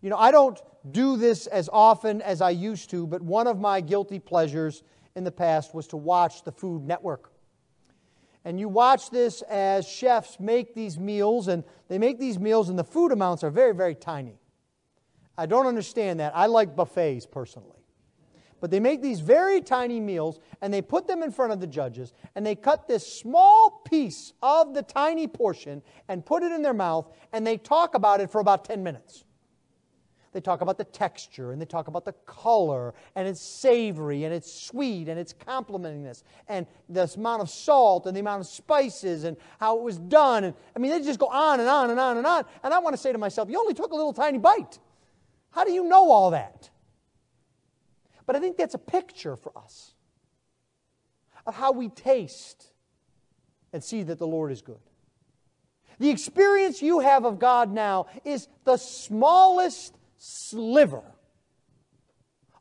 You 0.00 0.10
know, 0.10 0.18
I 0.18 0.30
don't 0.30 0.60
do 0.90 1.16
this 1.16 1.46
as 1.46 1.68
often 1.72 2.20
as 2.22 2.40
I 2.40 2.50
used 2.50 2.90
to, 2.90 3.06
but 3.06 3.22
one 3.22 3.46
of 3.46 3.58
my 3.58 3.80
guilty 3.80 4.18
pleasures 4.18 4.82
in 5.16 5.24
the 5.24 5.32
past 5.32 5.74
was 5.74 5.86
to 5.88 5.96
watch 5.96 6.42
the 6.44 6.52
Food 6.52 6.84
Network. 6.84 7.30
And 8.44 8.60
you 8.60 8.68
watch 8.68 9.10
this 9.10 9.42
as 9.42 9.88
chefs 9.88 10.38
make 10.38 10.74
these 10.74 10.98
meals, 10.98 11.48
and 11.48 11.64
they 11.88 11.98
make 11.98 12.18
these 12.18 12.38
meals, 12.38 12.68
and 12.68 12.78
the 12.78 12.84
food 12.84 13.10
amounts 13.10 13.42
are 13.42 13.50
very, 13.50 13.74
very 13.74 13.94
tiny. 13.94 14.38
I 15.36 15.46
don't 15.46 15.66
understand 15.66 16.20
that. 16.20 16.36
I 16.36 16.46
like 16.46 16.76
buffets 16.76 17.26
personally. 17.26 17.70
But 18.60 18.70
they 18.70 18.80
make 18.80 19.02
these 19.02 19.20
very 19.20 19.60
tiny 19.60 20.00
meals, 20.00 20.40
and 20.62 20.72
they 20.72 20.82
put 20.82 21.06
them 21.06 21.22
in 21.22 21.30
front 21.30 21.52
of 21.52 21.60
the 21.60 21.66
judges, 21.66 22.12
and 22.34 22.44
they 22.44 22.54
cut 22.54 22.86
this 22.86 23.06
small 23.06 23.82
piece 23.84 24.32
of 24.42 24.74
the 24.74 24.82
tiny 24.82 25.26
portion 25.26 25.82
and 26.08 26.24
put 26.24 26.42
it 26.42 26.52
in 26.52 26.62
their 26.62 26.74
mouth, 26.74 27.10
and 27.32 27.46
they 27.46 27.56
talk 27.56 27.94
about 27.94 28.20
it 28.20 28.30
for 28.30 28.40
about 28.40 28.64
10 28.64 28.82
minutes. 28.82 29.24
They 30.34 30.40
talk 30.40 30.62
about 30.62 30.78
the 30.78 30.84
texture 30.84 31.52
and 31.52 31.62
they 31.62 31.64
talk 31.64 31.86
about 31.86 32.04
the 32.04 32.12
color 32.26 32.92
and 33.14 33.28
it's 33.28 33.40
savory 33.40 34.24
and 34.24 34.34
it's 34.34 34.52
sweet 34.52 35.08
and 35.08 35.18
it's 35.18 35.32
complementing 35.32 36.02
this 36.02 36.24
and 36.48 36.66
the 36.88 37.08
amount 37.16 37.40
of 37.40 37.48
salt 37.48 38.06
and 38.06 38.16
the 38.16 38.20
amount 38.20 38.40
of 38.40 38.48
spices 38.48 39.22
and 39.22 39.36
how 39.60 39.78
it 39.78 39.82
was 39.84 39.96
done. 39.96 40.42
And 40.42 40.54
I 40.74 40.80
mean, 40.80 40.90
they 40.90 41.00
just 41.02 41.20
go 41.20 41.28
on 41.28 41.60
and 41.60 41.68
on 41.68 41.90
and 41.90 42.00
on 42.00 42.16
and 42.16 42.26
on. 42.26 42.44
And 42.64 42.74
I 42.74 42.80
want 42.80 42.94
to 42.94 43.00
say 43.00 43.12
to 43.12 43.18
myself, 43.18 43.48
you 43.48 43.60
only 43.60 43.74
took 43.74 43.92
a 43.92 43.94
little 43.94 44.12
tiny 44.12 44.38
bite. 44.38 44.80
How 45.52 45.64
do 45.64 45.70
you 45.70 45.84
know 45.84 46.10
all 46.10 46.32
that? 46.32 46.68
But 48.26 48.34
I 48.34 48.40
think 48.40 48.56
that's 48.56 48.74
a 48.74 48.78
picture 48.78 49.36
for 49.36 49.56
us 49.56 49.94
of 51.46 51.54
how 51.54 51.70
we 51.70 51.90
taste 51.90 52.72
and 53.72 53.84
see 53.84 54.02
that 54.02 54.18
the 54.18 54.26
Lord 54.26 54.50
is 54.50 54.62
good. 54.62 54.80
The 56.00 56.10
experience 56.10 56.82
you 56.82 56.98
have 56.98 57.24
of 57.24 57.38
God 57.38 57.72
now 57.72 58.06
is 58.24 58.48
the 58.64 58.76
smallest 58.78 59.96
sliver 60.24 61.02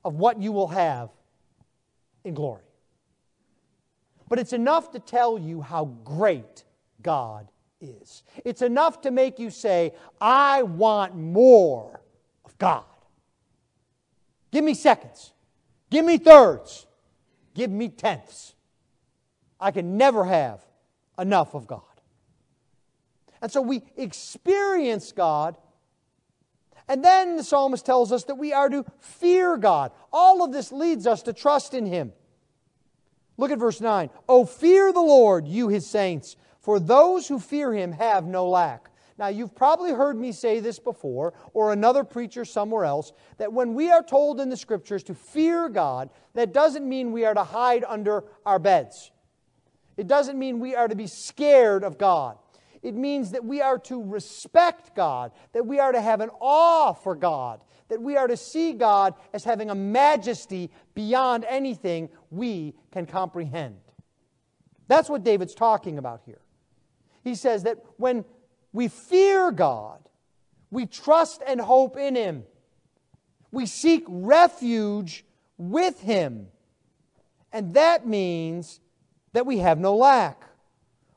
of 0.03 0.15
what 0.15 0.41
you 0.41 0.51
will 0.51 0.67
have 0.67 1.09
in 2.23 2.33
glory. 2.33 2.63
But 4.27 4.39
it's 4.39 4.53
enough 4.53 4.91
to 4.91 4.99
tell 4.99 5.37
you 5.37 5.61
how 5.61 5.85
great 5.85 6.65
God 7.01 7.47
is. 7.79 8.23
It's 8.43 8.61
enough 8.61 9.01
to 9.01 9.11
make 9.11 9.39
you 9.39 9.49
say, 9.49 9.93
I 10.19 10.63
want 10.63 11.15
more 11.15 12.01
of 12.43 12.57
God. 12.57 12.83
Give 14.51 14.63
me 14.63 14.73
seconds. 14.73 15.31
Give 15.89 16.03
me 16.03 16.17
thirds. 16.17 16.85
Give 17.53 17.71
me 17.71 17.89
tenths. 17.89 18.55
I 19.59 19.71
can 19.71 19.97
never 19.97 20.25
have 20.25 20.65
enough 21.17 21.53
of 21.53 21.67
God. 21.67 21.81
And 23.41 23.51
so 23.51 23.61
we 23.61 23.83
experience 23.95 25.11
God. 25.11 25.57
And 26.87 27.03
then 27.03 27.37
the 27.37 27.43
psalmist 27.43 27.85
tells 27.85 28.11
us 28.11 28.25
that 28.25 28.35
we 28.35 28.53
are 28.53 28.69
to 28.69 28.85
fear 28.99 29.57
God. 29.57 29.91
All 30.11 30.43
of 30.43 30.51
this 30.51 30.71
leads 30.71 31.07
us 31.07 31.23
to 31.23 31.33
trust 31.33 31.73
in 31.73 31.85
Him. 31.85 32.13
Look 33.37 33.51
at 33.51 33.59
verse 33.59 33.81
9. 33.81 34.09
Oh, 34.29 34.45
fear 34.45 34.91
the 34.93 35.01
Lord, 35.01 35.47
you 35.47 35.69
his 35.69 35.87
saints, 35.87 36.35
for 36.61 36.79
those 36.79 37.27
who 37.27 37.39
fear 37.39 37.73
him 37.73 37.91
have 37.93 38.25
no 38.25 38.47
lack. 38.47 38.89
Now, 39.17 39.27
you've 39.27 39.55
probably 39.55 39.91
heard 39.91 40.17
me 40.17 40.31
say 40.31 40.59
this 40.59 40.79
before, 40.79 41.33
or 41.53 41.71
another 41.71 42.03
preacher 42.03 42.45
somewhere 42.45 42.85
else, 42.85 43.11
that 43.37 43.53
when 43.53 43.75
we 43.75 43.91
are 43.91 44.03
told 44.03 44.39
in 44.39 44.49
the 44.49 44.57
scriptures 44.57 45.03
to 45.03 45.13
fear 45.13 45.69
God, 45.69 46.09
that 46.33 46.51
doesn't 46.51 46.87
mean 46.87 47.11
we 47.11 47.25
are 47.25 47.33
to 47.33 47.43
hide 47.43 47.83
under 47.83 48.23
our 48.45 48.59
beds. 48.59 49.11
It 49.97 50.07
doesn't 50.07 50.39
mean 50.39 50.59
we 50.59 50.75
are 50.75 50.87
to 50.87 50.95
be 50.95 51.05
scared 51.05 51.83
of 51.83 51.99
God. 51.99 52.37
It 52.83 52.95
means 52.95 53.31
that 53.31 53.45
we 53.45 53.61
are 53.61 53.79
to 53.79 54.03
respect 54.03 54.93
God, 54.93 55.31
that 55.53 55.65
we 55.65 55.79
are 55.79 55.93
to 55.93 56.01
have 56.01 56.19
an 56.19 56.29
awe 56.41 56.91
for 56.91 57.15
God, 57.15 57.61
that 57.87 58.01
we 58.01 58.17
are 58.17 58.27
to 58.27 58.35
see 58.35 58.73
God 58.73 59.15
as 59.33 59.45
having 59.45 59.69
a 59.69 59.75
majesty 59.75 60.69
beyond 60.93 61.45
anything 61.47 62.09
we 62.29 62.75
can 62.91 63.05
comprehend. 63.05 63.77
That's 64.89 65.09
what 65.09 65.23
David's 65.23 65.55
talking 65.55 65.97
about 65.97 66.21
here. 66.25 66.41
He 67.23 67.35
says 67.35 67.63
that 67.63 67.77
when 67.95 68.25
we 68.73 68.89
fear 68.89 69.51
God, 69.51 69.99
we 70.69 70.85
trust 70.85 71.41
and 71.47 71.61
hope 71.61 71.95
in 71.95 72.15
Him, 72.15 72.43
we 73.49 73.65
seek 73.65 74.03
refuge 74.09 75.23
with 75.57 76.01
Him. 76.01 76.47
And 77.53 77.75
that 77.75 78.05
means 78.05 78.81
that 79.31 79.45
we 79.45 79.59
have 79.59 79.79
no 79.79 79.95
lack. 79.95 80.43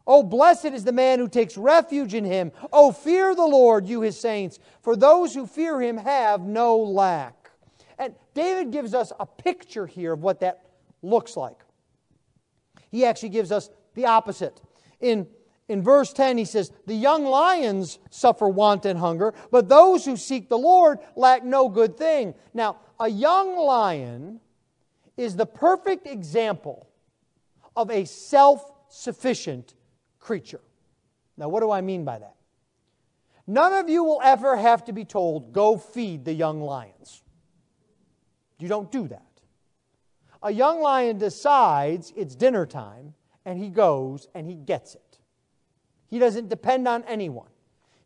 Oh, 0.06 0.22
blessed 0.22 0.66
is 0.66 0.84
the 0.84 0.92
man 0.92 1.18
who 1.18 1.28
takes 1.28 1.56
refuge 1.56 2.14
in 2.14 2.24
him. 2.24 2.52
Oh, 2.72 2.92
fear 2.92 3.34
the 3.34 3.46
Lord, 3.46 3.86
you 3.86 4.02
his 4.02 4.18
saints, 4.18 4.58
for 4.80 4.94
those 4.94 5.34
who 5.34 5.46
fear 5.46 5.80
him 5.80 5.96
have 5.96 6.42
no 6.42 6.76
lack. 6.76 7.50
And 7.98 8.14
David 8.34 8.70
gives 8.70 8.94
us 8.94 9.12
a 9.18 9.26
picture 9.26 9.86
here 9.86 10.12
of 10.12 10.22
what 10.22 10.40
that 10.40 10.66
looks 11.02 11.36
like. 11.36 11.56
He 12.90 13.04
actually 13.04 13.30
gives 13.30 13.50
us 13.50 13.68
the 13.94 14.06
opposite. 14.06 14.60
In, 15.00 15.26
in 15.68 15.82
verse 15.82 16.12
10, 16.12 16.38
he 16.38 16.44
says, 16.44 16.70
The 16.86 16.94
young 16.94 17.24
lions 17.24 17.98
suffer 18.10 18.48
want 18.48 18.84
and 18.86 18.98
hunger, 18.98 19.34
but 19.50 19.68
those 19.68 20.04
who 20.04 20.16
seek 20.16 20.48
the 20.48 20.58
Lord 20.58 20.98
lack 21.16 21.44
no 21.44 21.68
good 21.68 21.96
thing. 21.96 22.34
Now, 22.54 22.76
a 23.00 23.08
young 23.08 23.56
lion 23.56 24.40
is 25.16 25.34
the 25.34 25.46
perfect 25.46 26.06
example 26.06 26.88
of 27.74 27.90
a 27.90 28.04
self 28.04 28.72
sufficient 28.88 29.74
creature. 30.26 30.60
Now, 31.36 31.48
what 31.48 31.60
do 31.60 31.70
I 31.70 31.80
mean 31.82 32.04
by 32.04 32.18
that? 32.18 32.34
None 33.46 33.72
of 33.72 33.88
you 33.88 34.02
will 34.02 34.20
ever 34.24 34.56
have 34.56 34.84
to 34.86 34.92
be 34.92 35.04
told, 35.04 35.52
go 35.52 35.78
feed 35.78 36.24
the 36.24 36.32
young 36.32 36.60
lions. 36.60 37.22
You 38.58 38.66
don't 38.66 38.90
do 38.90 39.06
that. 39.06 39.22
A 40.42 40.50
young 40.50 40.80
lion 40.80 41.18
decides 41.18 42.12
it's 42.16 42.34
dinner 42.34 42.66
time, 42.66 43.14
and 43.44 43.56
he 43.56 43.68
goes 43.68 44.26
and 44.34 44.48
he 44.48 44.54
gets 44.54 44.96
it. 44.96 45.18
He 46.08 46.18
doesn't 46.18 46.48
depend 46.48 46.88
on 46.88 47.04
anyone. 47.04 47.50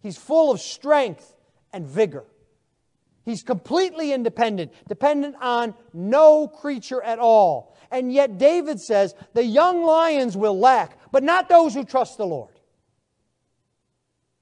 He's 0.02 0.18
full 0.18 0.50
of 0.50 0.60
strength 0.60 1.34
and 1.72 1.86
vigor. 1.86 2.24
He's 3.30 3.44
completely 3.44 4.12
independent, 4.12 4.72
dependent 4.88 5.36
on 5.40 5.72
no 5.94 6.48
creature 6.48 7.00
at 7.00 7.20
all. 7.20 7.76
And 7.92 8.12
yet, 8.12 8.38
David 8.38 8.80
says, 8.80 9.14
the 9.34 9.44
young 9.44 9.84
lions 9.84 10.36
will 10.36 10.58
lack, 10.58 10.98
but 11.12 11.22
not 11.22 11.48
those 11.48 11.72
who 11.72 11.84
trust 11.84 12.18
the 12.18 12.26
Lord. 12.26 12.58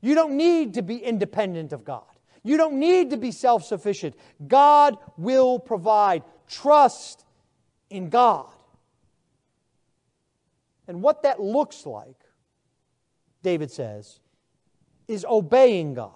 You 0.00 0.14
don't 0.14 0.38
need 0.38 0.72
to 0.74 0.82
be 0.82 0.96
independent 0.96 1.74
of 1.74 1.84
God. 1.84 2.06
You 2.42 2.56
don't 2.56 2.80
need 2.80 3.10
to 3.10 3.18
be 3.18 3.30
self 3.30 3.62
sufficient. 3.62 4.14
God 4.46 4.96
will 5.18 5.58
provide. 5.58 6.22
Trust 6.48 7.26
in 7.90 8.08
God. 8.08 8.46
And 10.86 11.02
what 11.02 11.24
that 11.24 11.40
looks 11.40 11.84
like, 11.84 12.16
David 13.42 13.70
says, 13.70 14.18
is 15.08 15.26
obeying 15.28 15.92
God. 15.92 16.14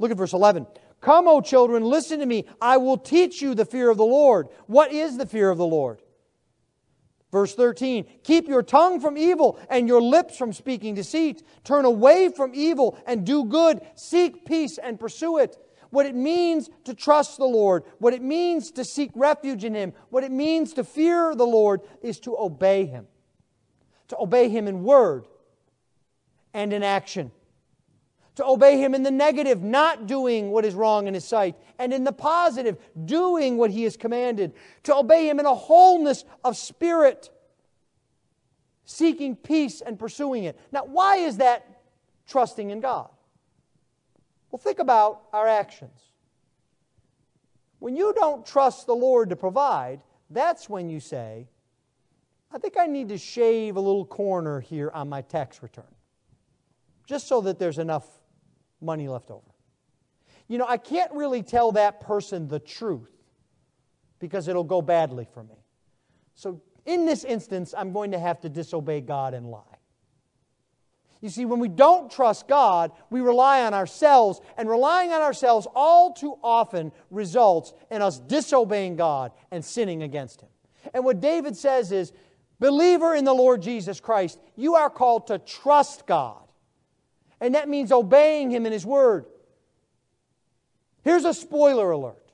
Look 0.00 0.10
at 0.10 0.16
verse 0.16 0.32
11. 0.32 0.66
Come, 1.00 1.28
O 1.28 1.40
children, 1.40 1.82
listen 1.84 2.20
to 2.20 2.26
me. 2.26 2.44
I 2.60 2.76
will 2.76 2.98
teach 2.98 3.40
you 3.40 3.54
the 3.54 3.64
fear 3.64 3.90
of 3.90 3.96
the 3.96 4.04
Lord. 4.04 4.48
What 4.66 4.92
is 4.92 5.16
the 5.16 5.26
fear 5.26 5.50
of 5.50 5.58
the 5.58 5.66
Lord? 5.66 6.02
Verse 7.32 7.54
13, 7.54 8.06
keep 8.24 8.48
your 8.48 8.62
tongue 8.62 9.00
from 9.00 9.16
evil 9.16 9.58
and 9.70 9.86
your 9.86 10.02
lips 10.02 10.36
from 10.36 10.52
speaking 10.52 10.94
deceit. 10.94 11.44
Turn 11.62 11.84
away 11.84 12.28
from 12.28 12.52
evil 12.54 12.98
and 13.06 13.24
do 13.24 13.44
good. 13.44 13.80
Seek 13.94 14.44
peace 14.44 14.78
and 14.78 14.98
pursue 14.98 15.38
it. 15.38 15.56
What 15.90 16.06
it 16.06 16.14
means 16.14 16.68
to 16.84 16.94
trust 16.94 17.36
the 17.36 17.44
Lord, 17.44 17.84
what 17.98 18.14
it 18.14 18.22
means 18.22 18.72
to 18.72 18.84
seek 18.84 19.10
refuge 19.14 19.64
in 19.64 19.74
Him, 19.74 19.92
what 20.10 20.24
it 20.24 20.32
means 20.32 20.72
to 20.74 20.84
fear 20.84 21.34
the 21.34 21.46
Lord 21.46 21.80
is 22.02 22.18
to 22.20 22.36
obey 22.36 22.86
Him. 22.86 23.06
To 24.08 24.18
obey 24.18 24.48
Him 24.48 24.66
in 24.66 24.82
word 24.82 25.26
and 26.52 26.72
in 26.72 26.82
action 26.82 27.30
to 28.40 28.46
obey 28.46 28.78
him 28.78 28.94
in 28.94 29.02
the 29.02 29.10
negative, 29.10 29.62
not 29.62 30.06
doing 30.06 30.50
what 30.50 30.64
is 30.64 30.74
wrong 30.74 31.06
in 31.06 31.12
his 31.12 31.26
sight, 31.26 31.56
and 31.78 31.92
in 31.92 32.04
the 32.04 32.12
positive, 32.12 32.78
doing 33.04 33.58
what 33.58 33.70
he 33.70 33.84
has 33.84 33.98
commanded, 33.98 34.54
to 34.82 34.96
obey 34.96 35.28
him 35.28 35.38
in 35.38 35.44
a 35.44 35.54
wholeness 35.54 36.24
of 36.42 36.56
spirit, 36.56 37.28
seeking 38.86 39.36
peace 39.36 39.82
and 39.82 39.98
pursuing 39.98 40.44
it. 40.44 40.58
Now, 40.72 40.86
why 40.86 41.16
is 41.16 41.36
that 41.36 41.82
trusting 42.26 42.70
in 42.70 42.80
God? 42.80 43.10
Well, 44.50 44.58
think 44.58 44.78
about 44.78 45.24
our 45.34 45.46
actions. 45.46 46.00
When 47.78 47.94
you 47.94 48.14
don't 48.16 48.46
trust 48.46 48.86
the 48.86 48.96
Lord 48.96 49.28
to 49.28 49.36
provide, 49.36 50.00
that's 50.30 50.66
when 50.66 50.88
you 50.88 50.98
say, 50.98 51.46
I 52.50 52.56
think 52.56 52.78
I 52.78 52.86
need 52.86 53.10
to 53.10 53.18
shave 53.18 53.76
a 53.76 53.80
little 53.80 54.06
corner 54.06 54.60
here 54.60 54.90
on 54.94 55.10
my 55.10 55.20
tax 55.20 55.62
return, 55.62 55.94
just 57.04 57.28
so 57.28 57.42
that 57.42 57.58
there's 57.58 57.78
enough 57.78 58.06
money 58.80 59.08
left 59.08 59.30
over. 59.30 59.42
You 60.48 60.58
know, 60.58 60.66
I 60.68 60.78
can't 60.78 61.12
really 61.12 61.42
tell 61.42 61.72
that 61.72 62.00
person 62.00 62.48
the 62.48 62.58
truth 62.58 63.10
because 64.18 64.48
it'll 64.48 64.64
go 64.64 64.82
badly 64.82 65.26
for 65.32 65.42
me. 65.44 65.54
So, 66.34 66.60
in 66.86 67.06
this 67.06 67.24
instance, 67.24 67.74
I'm 67.76 67.92
going 67.92 68.12
to 68.12 68.18
have 68.18 68.40
to 68.40 68.48
disobey 68.48 69.00
God 69.00 69.34
and 69.34 69.46
lie. 69.46 69.62
You 71.20 71.28
see, 71.28 71.44
when 71.44 71.60
we 71.60 71.68
don't 71.68 72.10
trust 72.10 72.48
God, 72.48 72.92
we 73.10 73.20
rely 73.20 73.62
on 73.62 73.74
ourselves, 73.74 74.40
and 74.56 74.68
relying 74.68 75.12
on 75.12 75.20
ourselves 75.20 75.66
all 75.74 76.14
too 76.14 76.36
often 76.42 76.92
results 77.10 77.74
in 77.90 78.00
us 78.00 78.18
disobeying 78.18 78.96
God 78.96 79.32
and 79.50 79.62
sinning 79.62 80.02
against 80.02 80.40
Him. 80.40 80.48
And 80.94 81.04
what 81.04 81.20
David 81.20 81.56
says 81.56 81.92
is, 81.92 82.12
believer 82.58 83.14
in 83.14 83.24
the 83.24 83.34
Lord 83.34 83.60
Jesus 83.60 84.00
Christ, 84.00 84.38
you 84.56 84.76
are 84.76 84.88
called 84.88 85.26
to 85.26 85.38
trust 85.38 86.06
God 86.06 86.49
and 87.40 87.54
that 87.54 87.68
means 87.68 87.90
obeying 87.90 88.50
Him 88.50 88.66
in 88.66 88.72
His 88.72 88.84
Word. 88.84 89.26
Here's 91.02 91.24
a 91.24 91.34
spoiler 91.34 91.90
alert 91.90 92.30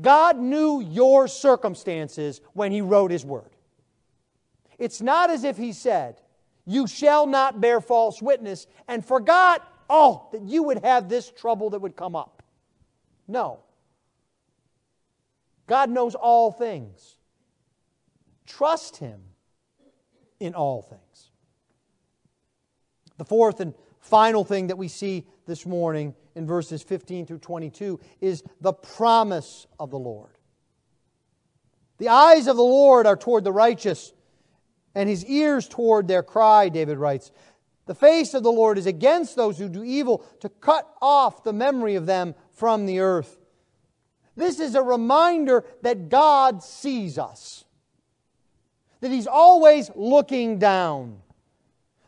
God 0.00 0.38
knew 0.38 0.80
your 0.80 1.26
circumstances 1.28 2.40
when 2.52 2.72
He 2.72 2.80
wrote 2.80 3.10
His 3.10 3.24
Word. 3.24 3.50
It's 4.78 5.00
not 5.00 5.30
as 5.30 5.44
if 5.44 5.56
He 5.56 5.72
said, 5.72 6.20
You 6.66 6.86
shall 6.86 7.26
not 7.26 7.60
bear 7.60 7.80
false 7.80 8.22
witness, 8.22 8.66
and 8.86 9.04
forgot, 9.04 9.66
oh, 9.90 10.28
that 10.32 10.42
you 10.42 10.62
would 10.64 10.84
have 10.84 11.08
this 11.08 11.30
trouble 11.30 11.70
that 11.70 11.80
would 11.80 11.96
come 11.96 12.14
up. 12.14 12.42
No. 13.26 13.60
God 15.66 15.90
knows 15.90 16.14
all 16.14 16.50
things. 16.50 17.16
Trust 18.46 18.96
Him 18.98 19.20
in 20.40 20.54
all 20.54 20.82
things. 20.82 21.30
The 23.18 23.24
fourth 23.24 23.60
and 23.60 23.74
final 24.08 24.44
thing 24.44 24.68
that 24.68 24.78
we 24.78 24.88
see 24.88 25.26
this 25.46 25.66
morning 25.66 26.14
in 26.34 26.46
verses 26.46 26.82
15 26.82 27.26
through 27.26 27.38
22 27.38 28.00
is 28.20 28.42
the 28.60 28.72
promise 28.72 29.66
of 29.78 29.90
the 29.90 29.98
Lord. 29.98 30.30
The 31.98 32.08
eyes 32.08 32.46
of 32.46 32.56
the 32.56 32.62
Lord 32.62 33.06
are 33.06 33.16
toward 33.16 33.44
the 33.44 33.52
righteous, 33.52 34.12
and 34.94 35.08
his 35.08 35.24
ears 35.26 35.68
toward 35.68 36.08
their 36.08 36.22
cry, 36.22 36.68
David 36.68 36.98
writes. 36.98 37.32
The 37.86 37.94
face 37.94 38.34
of 38.34 38.42
the 38.42 38.52
Lord 38.52 38.78
is 38.78 38.86
against 38.86 39.34
those 39.34 39.58
who 39.58 39.68
do 39.68 39.82
evil, 39.82 40.24
to 40.40 40.48
cut 40.48 40.88
off 41.02 41.42
the 41.42 41.52
memory 41.52 41.94
of 41.94 42.06
them 42.06 42.34
from 42.50 42.86
the 42.86 43.00
earth. 43.00 43.38
This 44.36 44.60
is 44.60 44.74
a 44.74 44.82
reminder 44.82 45.64
that 45.82 46.08
God 46.08 46.62
sees 46.62 47.18
us, 47.18 47.64
that 49.00 49.10
He's 49.10 49.26
always 49.26 49.90
looking 49.96 50.58
down, 50.58 51.18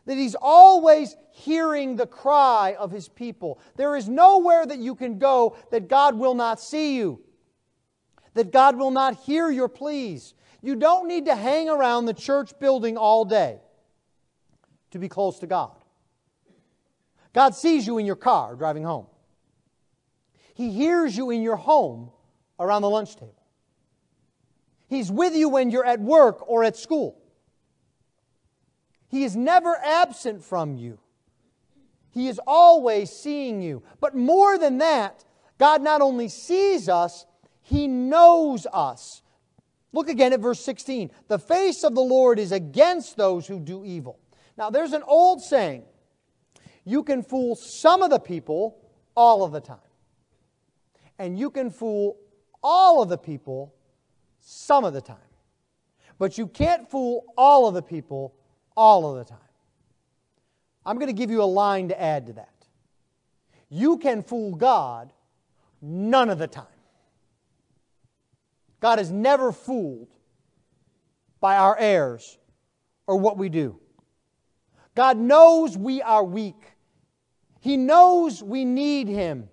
that 0.05 0.17
He's 0.17 0.35
always 0.35 1.15
hearing 1.41 1.95
the 1.95 2.07
cry 2.07 2.75
of 2.77 2.91
His 2.91 3.09
people. 3.09 3.59
There 3.75 3.95
is 3.95 4.07
nowhere 4.07 4.65
that 4.65 4.79
you 4.79 4.95
can 4.95 5.19
go 5.19 5.57
that 5.71 5.87
God 5.87 6.17
will 6.17 6.35
not 6.35 6.59
see 6.59 6.97
you, 6.97 7.21
that 8.33 8.51
God 8.51 8.77
will 8.77 8.91
not 8.91 9.15
hear 9.21 9.49
your 9.49 9.69
pleas. 9.69 10.33
You 10.61 10.75
don't 10.75 11.07
need 11.07 11.25
to 11.25 11.35
hang 11.35 11.69
around 11.69 12.05
the 12.05 12.13
church 12.13 12.57
building 12.59 12.97
all 12.97 13.25
day 13.25 13.59
to 14.91 14.99
be 14.99 15.09
close 15.09 15.39
to 15.39 15.47
God. 15.47 15.75
God 17.33 17.55
sees 17.55 17.87
you 17.87 17.97
in 17.97 18.05
your 18.05 18.15
car 18.15 18.55
driving 18.55 18.83
home. 18.83 19.07
He 20.53 20.71
hears 20.71 21.15
you 21.15 21.31
in 21.31 21.41
your 21.41 21.55
home 21.55 22.11
around 22.59 22.81
the 22.83 22.89
lunch 22.89 23.15
table. 23.15 23.41
He's 24.87 25.09
with 25.09 25.33
you 25.33 25.47
when 25.47 25.71
you're 25.71 25.85
at 25.85 26.01
work 26.01 26.47
or 26.47 26.63
at 26.63 26.75
school. 26.75 27.17
He 29.07 29.23
is 29.23 29.35
never 29.35 29.75
absent 29.77 30.43
from 30.43 30.75
you. 30.75 30.99
He 32.11 32.27
is 32.27 32.39
always 32.45 33.09
seeing 33.09 33.61
you. 33.61 33.83
But 33.99 34.15
more 34.15 34.57
than 34.57 34.77
that, 34.79 35.23
God 35.57 35.81
not 35.81 36.01
only 36.01 36.27
sees 36.27 36.89
us, 36.89 37.25
He 37.61 37.87
knows 37.87 38.67
us. 38.71 39.21
Look 39.93 40.09
again 40.09 40.33
at 40.33 40.39
verse 40.39 40.59
16. 40.59 41.11
The 41.27 41.39
face 41.39 41.83
of 41.83 41.95
the 41.95 42.01
Lord 42.01 42.39
is 42.39 42.51
against 42.51 43.17
those 43.17 43.47
who 43.47 43.59
do 43.59 43.83
evil. 43.83 44.19
Now, 44.57 44.69
there's 44.69 44.93
an 44.93 45.03
old 45.03 45.41
saying 45.41 45.83
you 46.83 47.03
can 47.03 47.23
fool 47.23 47.55
some 47.55 48.01
of 48.01 48.09
the 48.09 48.19
people 48.19 48.77
all 49.15 49.43
of 49.43 49.51
the 49.51 49.61
time, 49.61 49.77
and 51.19 51.37
you 51.37 51.49
can 51.49 51.69
fool 51.69 52.17
all 52.63 53.01
of 53.01 53.09
the 53.09 53.17
people 53.17 53.73
some 54.39 54.83
of 54.83 54.93
the 54.93 55.01
time. 55.01 55.17
But 56.17 56.37
you 56.37 56.47
can't 56.47 56.89
fool 56.89 57.25
all 57.37 57.67
of 57.67 57.73
the 57.73 57.81
people 57.81 58.35
all 58.75 59.09
of 59.09 59.17
the 59.17 59.25
time. 59.25 59.50
I'm 60.85 60.95
going 60.95 61.07
to 61.07 61.13
give 61.13 61.31
you 61.31 61.43
a 61.43 61.45
line 61.45 61.89
to 61.89 62.01
add 62.01 62.27
to 62.27 62.33
that. 62.33 62.49
You 63.69 63.97
can 63.97 64.23
fool 64.23 64.55
God 64.55 65.13
none 65.81 66.29
of 66.29 66.37
the 66.37 66.47
time. 66.47 66.65
God 68.79 68.99
is 68.99 69.11
never 69.11 69.51
fooled 69.51 70.09
by 71.39 71.55
our 71.57 71.77
errors 71.77 72.37
or 73.07 73.17
what 73.17 73.37
we 73.37 73.49
do. 73.49 73.79
God 74.95 75.17
knows 75.17 75.77
we 75.77 76.01
are 76.01 76.23
weak. 76.23 76.73
He 77.61 77.77
knows 77.77 78.43
we 78.43 78.65
need 78.65 79.07
Him. 79.07 79.49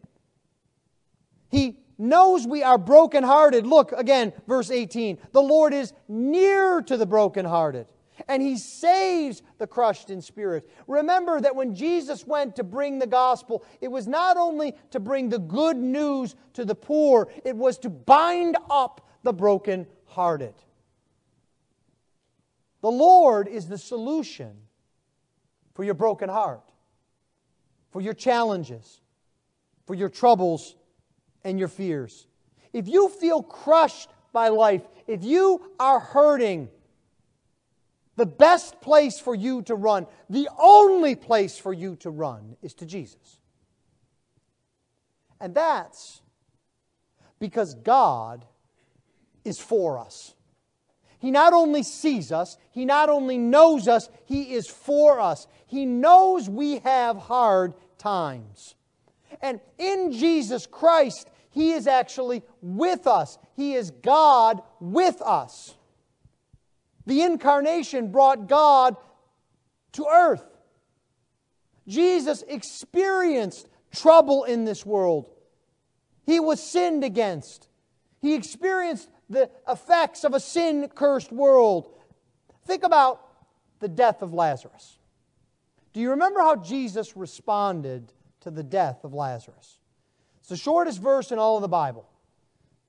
He 1.50 1.78
knows 1.98 2.46
we 2.46 2.62
are 2.62 2.78
brokenhearted. 2.78 3.66
Look 3.66 3.92
again, 3.92 4.32
verse 4.46 4.70
18. 4.70 5.18
The 5.32 5.42
Lord 5.42 5.74
is 5.74 5.92
near 6.08 6.80
to 6.82 6.96
the 6.96 7.06
brokenhearted, 7.06 7.86
and 8.26 8.42
He 8.42 8.56
saves 8.56 9.42
the 9.58 9.66
crushed 9.66 10.10
in 10.10 10.20
spirit. 10.20 10.68
Remember 10.86 11.40
that 11.40 11.54
when 11.54 11.74
Jesus 11.74 12.26
went 12.26 12.56
to 12.56 12.64
bring 12.64 12.98
the 12.98 13.06
gospel, 13.06 13.64
it 13.80 13.88
was 13.88 14.08
not 14.08 14.36
only 14.36 14.74
to 14.90 14.98
bring 14.98 15.28
the 15.28 15.38
good 15.38 15.76
news 15.76 16.34
to 16.54 16.64
the 16.64 16.74
poor, 16.74 17.28
it 17.44 17.54
was 17.54 17.78
to 17.78 17.90
bind 17.90 18.56
up 18.70 19.08
the 19.22 19.32
brokenhearted. 19.32 20.54
The 22.80 22.90
Lord 22.90 23.48
is 23.48 23.66
the 23.66 23.78
solution 23.78 24.56
for 25.74 25.84
your 25.84 25.94
broken 25.94 26.28
heart, 26.28 26.72
for 27.90 28.00
your 28.00 28.14
challenges, 28.14 29.00
for 29.86 29.94
your 29.94 30.08
troubles 30.08 30.76
and 31.44 31.58
your 31.58 31.68
fears. 31.68 32.26
If 32.72 32.88
you 32.88 33.08
feel 33.08 33.42
crushed 33.42 34.10
by 34.32 34.48
life, 34.48 34.82
if 35.06 35.24
you 35.24 35.72
are 35.80 35.98
hurting, 35.98 36.68
the 38.18 38.26
best 38.26 38.80
place 38.80 39.20
for 39.20 39.32
you 39.32 39.62
to 39.62 39.76
run, 39.76 40.04
the 40.28 40.48
only 40.58 41.14
place 41.14 41.56
for 41.56 41.72
you 41.72 41.94
to 41.96 42.10
run, 42.10 42.56
is 42.62 42.74
to 42.74 42.84
Jesus. 42.84 43.38
And 45.40 45.54
that's 45.54 46.20
because 47.38 47.74
God 47.76 48.44
is 49.44 49.60
for 49.60 49.98
us. 49.98 50.34
He 51.20 51.30
not 51.30 51.52
only 51.52 51.84
sees 51.84 52.32
us, 52.32 52.58
He 52.72 52.84
not 52.84 53.08
only 53.08 53.38
knows 53.38 53.86
us, 53.86 54.10
He 54.24 54.52
is 54.52 54.66
for 54.66 55.20
us. 55.20 55.46
He 55.68 55.86
knows 55.86 56.50
we 56.50 56.78
have 56.80 57.16
hard 57.16 57.74
times. 57.98 58.74
And 59.40 59.60
in 59.78 60.10
Jesus 60.10 60.66
Christ, 60.66 61.30
He 61.50 61.70
is 61.70 61.86
actually 61.86 62.42
with 62.60 63.06
us. 63.06 63.38
He 63.54 63.74
is 63.74 63.92
God 63.92 64.60
with 64.80 65.22
us. 65.22 65.76
The 67.08 67.22
incarnation 67.22 68.12
brought 68.12 68.48
God 68.48 68.94
to 69.92 70.04
earth. 70.06 70.44
Jesus 71.86 72.44
experienced 72.46 73.66
trouble 73.94 74.44
in 74.44 74.66
this 74.66 74.84
world. 74.84 75.30
He 76.26 76.38
was 76.38 76.62
sinned 76.62 77.04
against. 77.04 77.70
He 78.20 78.34
experienced 78.34 79.08
the 79.30 79.48
effects 79.66 80.22
of 80.22 80.34
a 80.34 80.40
sin 80.40 80.86
cursed 80.94 81.32
world. 81.32 81.88
Think 82.66 82.84
about 82.84 83.22
the 83.80 83.88
death 83.88 84.20
of 84.20 84.34
Lazarus. 84.34 84.98
Do 85.94 86.00
you 86.00 86.10
remember 86.10 86.40
how 86.40 86.56
Jesus 86.56 87.16
responded 87.16 88.12
to 88.40 88.50
the 88.50 88.62
death 88.62 89.02
of 89.02 89.14
Lazarus? 89.14 89.78
It's 90.40 90.50
the 90.50 90.58
shortest 90.58 91.00
verse 91.00 91.32
in 91.32 91.38
all 91.38 91.56
of 91.56 91.62
the 91.62 91.68
Bible. 91.68 92.06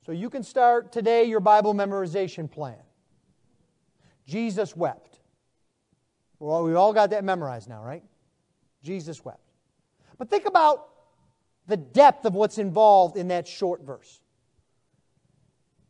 So 0.05 0.11
you 0.11 0.29
can 0.29 0.43
start 0.43 0.91
today 0.91 1.23
your 1.23 1.39
Bible 1.39 1.73
memorization 1.73 2.51
plan. 2.51 2.79
Jesus 4.29 4.75
wept. 4.75 5.19
Well, 6.37 6.63
we 6.63 6.75
all 6.75 6.93
got 6.93 7.09
that 7.09 7.23
memorized 7.23 7.67
now, 7.67 7.83
right? 7.83 8.03
Jesus 8.83 9.25
wept. 9.25 9.41
But 10.17 10.29
think 10.29 10.45
about 10.45 10.87
the 11.67 11.77
depth 11.77 12.25
of 12.25 12.35
what's 12.35 12.59
involved 12.59 13.17
in 13.17 13.29
that 13.29 13.47
short 13.47 13.81
verse. 13.81 14.21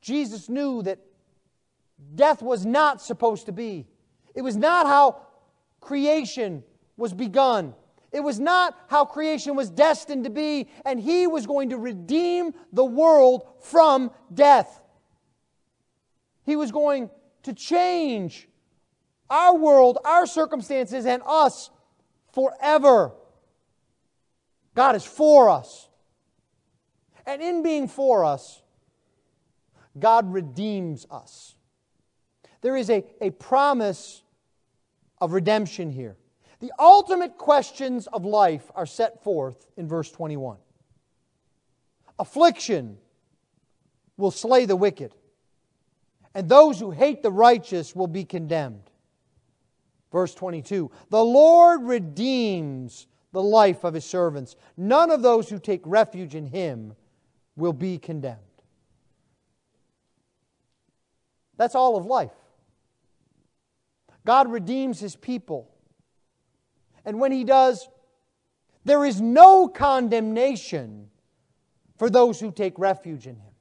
Jesus 0.02 0.48
knew 0.48 0.82
that 0.84 1.00
death 2.16 2.42
was 2.42 2.66
not 2.66 3.02
supposed 3.02 3.48
to 3.48 3.52
be. 3.52 3.86
It 4.34 4.42
was 4.42 4.56
not 4.56 4.88
how 4.88 5.22
creation 5.82 6.64
was 6.96 7.14
begun. 7.14 7.76
It 8.12 8.22
was 8.22 8.40
not 8.40 8.76
how 8.88 9.04
creation 9.06 9.56
was 9.56 9.70
destined 9.70 10.24
to 10.24 10.30
be, 10.30 10.70
and 10.86 11.00
He 11.00 11.28
was 11.28 11.46
going 11.46 11.70
to 11.70 11.78
redeem 11.78 12.54
the 12.72 12.86
world 12.86 13.46
from 13.60 14.12
death. 14.34 14.82
He 16.46 16.56
was 16.56 16.72
going 16.72 17.10
to 17.44 17.54
change 17.54 18.48
our 19.30 19.56
world, 19.56 19.98
our 20.06 20.26
circumstances, 20.26 21.06
and 21.06 21.22
us 21.26 21.70
forever. 22.34 23.12
God 24.76 24.96
is 24.96 25.06
for 25.06 25.50
us. 25.50 25.88
And 27.26 27.42
in 27.42 27.64
being 27.64 27.88
for 27.88 28.26
us, 28.26 28.62
God 29.98 30.34
redeems 30.34 31.06
us. 31.12 31.56
There 32.62 32.76
is 32.76 32.90
a, 32.90 33.04
a 33.22 33.30
promise 33.32 34.24
of 35.22 35.34
redemption 35.34 35.92
here. 35.92 36.18
The 36.60 36.72
ultimate 36.78 37.38
questions 37.38 38.08
of 38.08 38.26
life 38.26 38.70
are 38.76 38.86
set 38.86 39.24
forth 39.24 39.66
in 39.78 39.88
verse 39.88 40.12
21. 40.12 40.58
Affliction 42.18 42.98
will 44.18 44.32
slay 44.32 44.66
the 44.66 44.76
wicked, 44.76 45.16
and 46.34 46.48
those 46.48 46.80
who 46.80 46.92
hate 46.92 47.24
the 47.24 47.32
righteous 47.32 47.96
will 47.96 48.08
be 48.08 48.24
condemned. 48.24 48.90
Verse 50.12 50.34
22 50.34 50.92
The 51.10 51.24
Lord 51.24 51.84
redeems 51.84 53.08
the 53.32 53.42
life 53.42 53.84
of 53.84 53.94
his 53.94 54.06
servants. 54.06 54.56
None 54.78 55.12
of 55.12 55.22
those 55.22 55.50
who 55.50 55.60
take 55.60 55.82
refuge 55.86 56.36
in 56.36 56.48
him 56.48 56.96
will 57.56 57.74
be 57.74 57.98
condemned. 57.98 58.40
That's 61.58 61.76
all 61.76 61.98
of 61.98 62.06
life. 62.06 62.32
God 64.26 64.50
redeems 64.52 65.00
his 65.00 65.16
people. 65.16 65.70
And 67.06 67.20
when 67.20 67.32
he 67.32 67.44
does, 67.44 67.88
there 68.86 69.04
is 69.06 69.20
no 69.20 69.68
condemnation 69.68 71.10
for 71.98 72.10
those 72.10 72.40
who 72.40 72.52
take 72.52 72.80
refuge 72.80 73.28
in 73.28 73.36
him. 73.36 73.52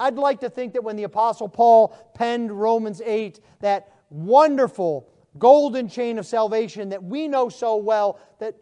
I'd 0.00 0.16
like 0.16 0.40
to 0.40 0.50
think 0.50 0.72
that 0.72 0.82
when 0.82 0.96
the 0.96 1.04
Apostle 1.04 1.48
Paul 1.48 1.88
penned 2.14 2.50
Romans 2.50 3.02
8, 3.04 3.38
that 3.60 3.92
wonderful 4.08 5.08
golden 5.38 5.88
chain 5.88 6.18
of 6.18 6.26
salvation 6.26 6.88
that 6.88 7.04
we 7.04 7.28
know 7.28 7.50
so 7.50 7.76
well, 7.76 8.18
that 8.40 8.56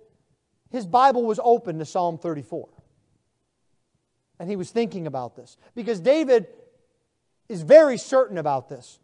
his 0.70 0.86
Bible 0.86 1.24
was 1.24 1.41
open 1.43 1.78
to 1.78 1.84
Psalm 1.84 2.18
34. 2.18 2.68
And 4.41 4.51
he 4.51 4.57
was 4.57 4.70
thinking 4.70 5.07
about 5.07 5.36
this. 5.36 5.57
Because 5.74 6.01
David 6.01 6.49
is 7.49 7.62
very 7.62 7.97
certain 7.97 8.36
about 8.36 8.68
this. 8.68 8.99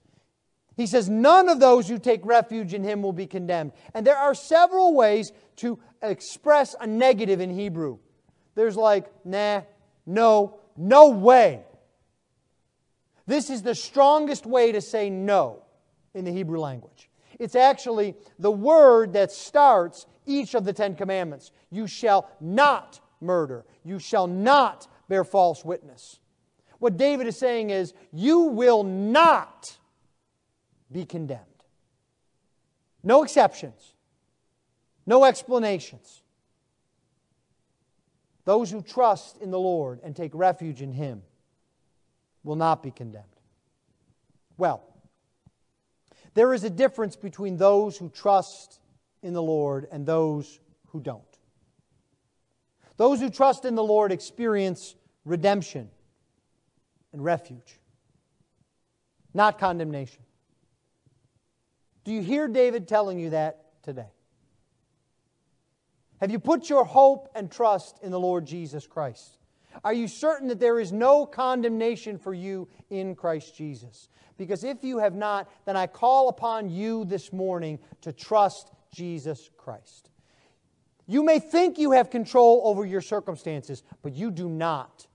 He 0.76 0.86
says, 0.86 1.08
None 1.08 1.48
of 1.48 1.60
those 1.60 1.88
who 1.88 1.98
take 1.98 2.26
refuge 2.26 2.74
in 2.74 2.82
him 2.82 3.00
will 3.00 3.12
be 3.12 3.26
condemned. 3.26 3.72
And 3.94 4.06
there 4.06 4.18
are 4.18 4.34
several 4.34 4.94
ways 4.94 5.32
to 5.56 5.78
express 6.02 6.74
a 6.80 6.86
negative 6.86 7.40
in 7.40 7.50
Hebrew. 7.50 7.98
There's 8.54 8.76
like, 8.76 9.06
nah, 9.24 9.62
no, 10.04 10.58
no 10.76 11.10
way. 11.10 11.62
This 13.26 13.50
is 13.50 13.62
the 13.62 13.74
strongest 13.74 14.46
way 14.46 14.72
to 14.72 14.80
say 14.80 15.08
no 15.10 15.62
in 16.14 16.24
the 16.24 16.32
Hebrew 16.32 16.60
language. 16.60 17.08
It's 17.38 17.54
actually 17.54 18.14
the 18.38 18.50
word 18.50 19.14
that 19.14 19.32
starts 19.32 20.06
each 20.26 20.54
of 20.54 20.64
the 20.64 20.72
Ten 20.72 20.94
Commandments. 20.94 21.50
You 21.70 21.86
shall 21.86 22.30
not 22.40 23.00
murder. 23.20 23.64
You 23.84 23.98
shall 23.98 24.26
not 24.26 24.86
bear 25.08 25.24
false 25.24 25.64
witness. 25.64 26.20
What 26.78 26.96
David 26.96 27.26
is 27.26 27.38
saying 27.38 27.70
is, 27.70 27.94
you 28.12 28.40
will 28.40 28.84
not 28.84 29.78
be 30.92 31.04
condemned. 31.04 31.40
No 33.02 33.22
exceptions, 33.22 33.94
no 35.06 35.24
explanations. 35.24 36.22
Those 38.44 38.70
who 38.70 38.82
trust 38.82 39.38
in 39.38 39.50
the 39.50 39.58
Lord 39.58 40.00
and 40.04 40.14
take 40.14 40.32
refuge 40.34 40.82
in 40.82 40.92
Him 40.92 41.22
will 42.44 42.56
not 42.56 42.82
be 42.82 42.90
condemned. 42.90 43.24
Well, 44.56 44.82
there 46.34 46.52
is 46.52 46.62
a 46.64 46.70
difference 46.70 47.16
between 47.16 47.56
those 47.56 47.96
who 47.96 48.08
trust 48.10 48.78
in 49.22 49.32
the 49.32 49.42
Lord 49.42 49.88
and 49.90 50.04
those 50.06 50.60
who 50.88 51.00
don't. 51.00 51.22
Those 52.96 53.20
who 53.20 53.30
trust 53.30 53.64
in 53.64 53.74
the 53.74 53.82
Lord 53.82 54.12
experience 54.12 54.94
redemption 55.24 55.90
and 57.12 57.24
refuge, 57.24 57.80
not 59.32 59.58
condemnation. 59.58 60.22
Do 62.04 62.12
you 62.12 62.22
hear 62.22 62.46
David 62.46 62.86
telling 62.86 63.18
you 63.18 63.30
that 63.30 63.82
today? 63.82 64.10
Have 66.20 66.30
you 66.30 66.38
put 66.38 66.68
your 66.68 66.84
hope 66.84 67.30
and 67.34 67.50
trust 67.50 67.98
in 68.02 68.10
the 68.10 68.20
Lord 68.20 68.46
Jesus 68.46 68.86
Christ? 68.86 69.38
Are 69.82 69.92
you 69.92 70.06
certain 70.06 70.48
that 70.48 70.60
there 70.60 70.78
is 70.78 70.92
no 70.92 71.26
condemnation 71.26 72.18
for 72.18 72.34
you 72.34 72.68
in 72.90 73.14
Christ 73.14 73.56
Jesus? 73.56 74.08
Because 74.36 74.64
if 74.64 74.84
you 74.84 74.98
have 74.98 75.14
not, 75.14 75.50
then 75.64 75.76
I 75.76 75.86
call 75.86 76.28
upon 76.28 76.68
you 76.68 77.04
this 77.04 77.32
morning 77.32 77.78
to 78.02 78.12
trust 78.12 78.70
Jesus 78.92 79.50
Christ. 79.56 80.10
You 81.06 81.22
may 81.22 81.38
think 81.38 81.78
you 81.78 81.92
have 81.92 82.10
control 82.10 82.62
over 82.64 82.84
your 82.84 83.00
circumstances, 83.00 83.82
but 84.02 84.14
you 84.14 84.30
do 84.30 84.48
not. 84.48 85.06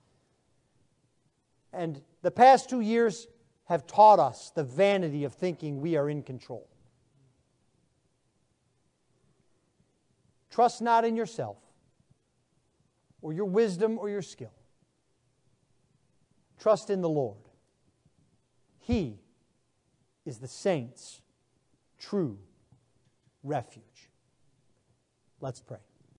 And 1.73 2.01
the 2.21 2.31
past 2.31 2.69
two 2.69 2.81
years 2.81 3.27
have 3.65 3.87
taught 3.87 4.19
us 4.19 4.51
the 4.55 4.63
vanity 4.63 5.23
of 5.23 5.33
thinking 5.33 5.79
we 5.79 5.95
are 5.95 6.09
in 6.09 6.23
control. 6.23 6.67
Trust 10.49 10.81
not 10.81 11.05
in 11.05 11.15
yourself 11.15 11.57
or 13.21 13.33
your 13.33 13.45
wisdom 13.45 13.97
or 13.97 14.09
your 14.09 14.21
skill. 14.21 14.53
Trust 16.59 16.89
in 16.89 17.01
the 17.01 17.09
Lord. 17.09 17.37
He 18.79 19.19
is 20.25 20.39
the 20.39 20.47
saints' 20.47 21.21
true 21.97 22.37
refuge. 23.43 24.09
Let's 25.39 25.61
pray. 25.61 25.77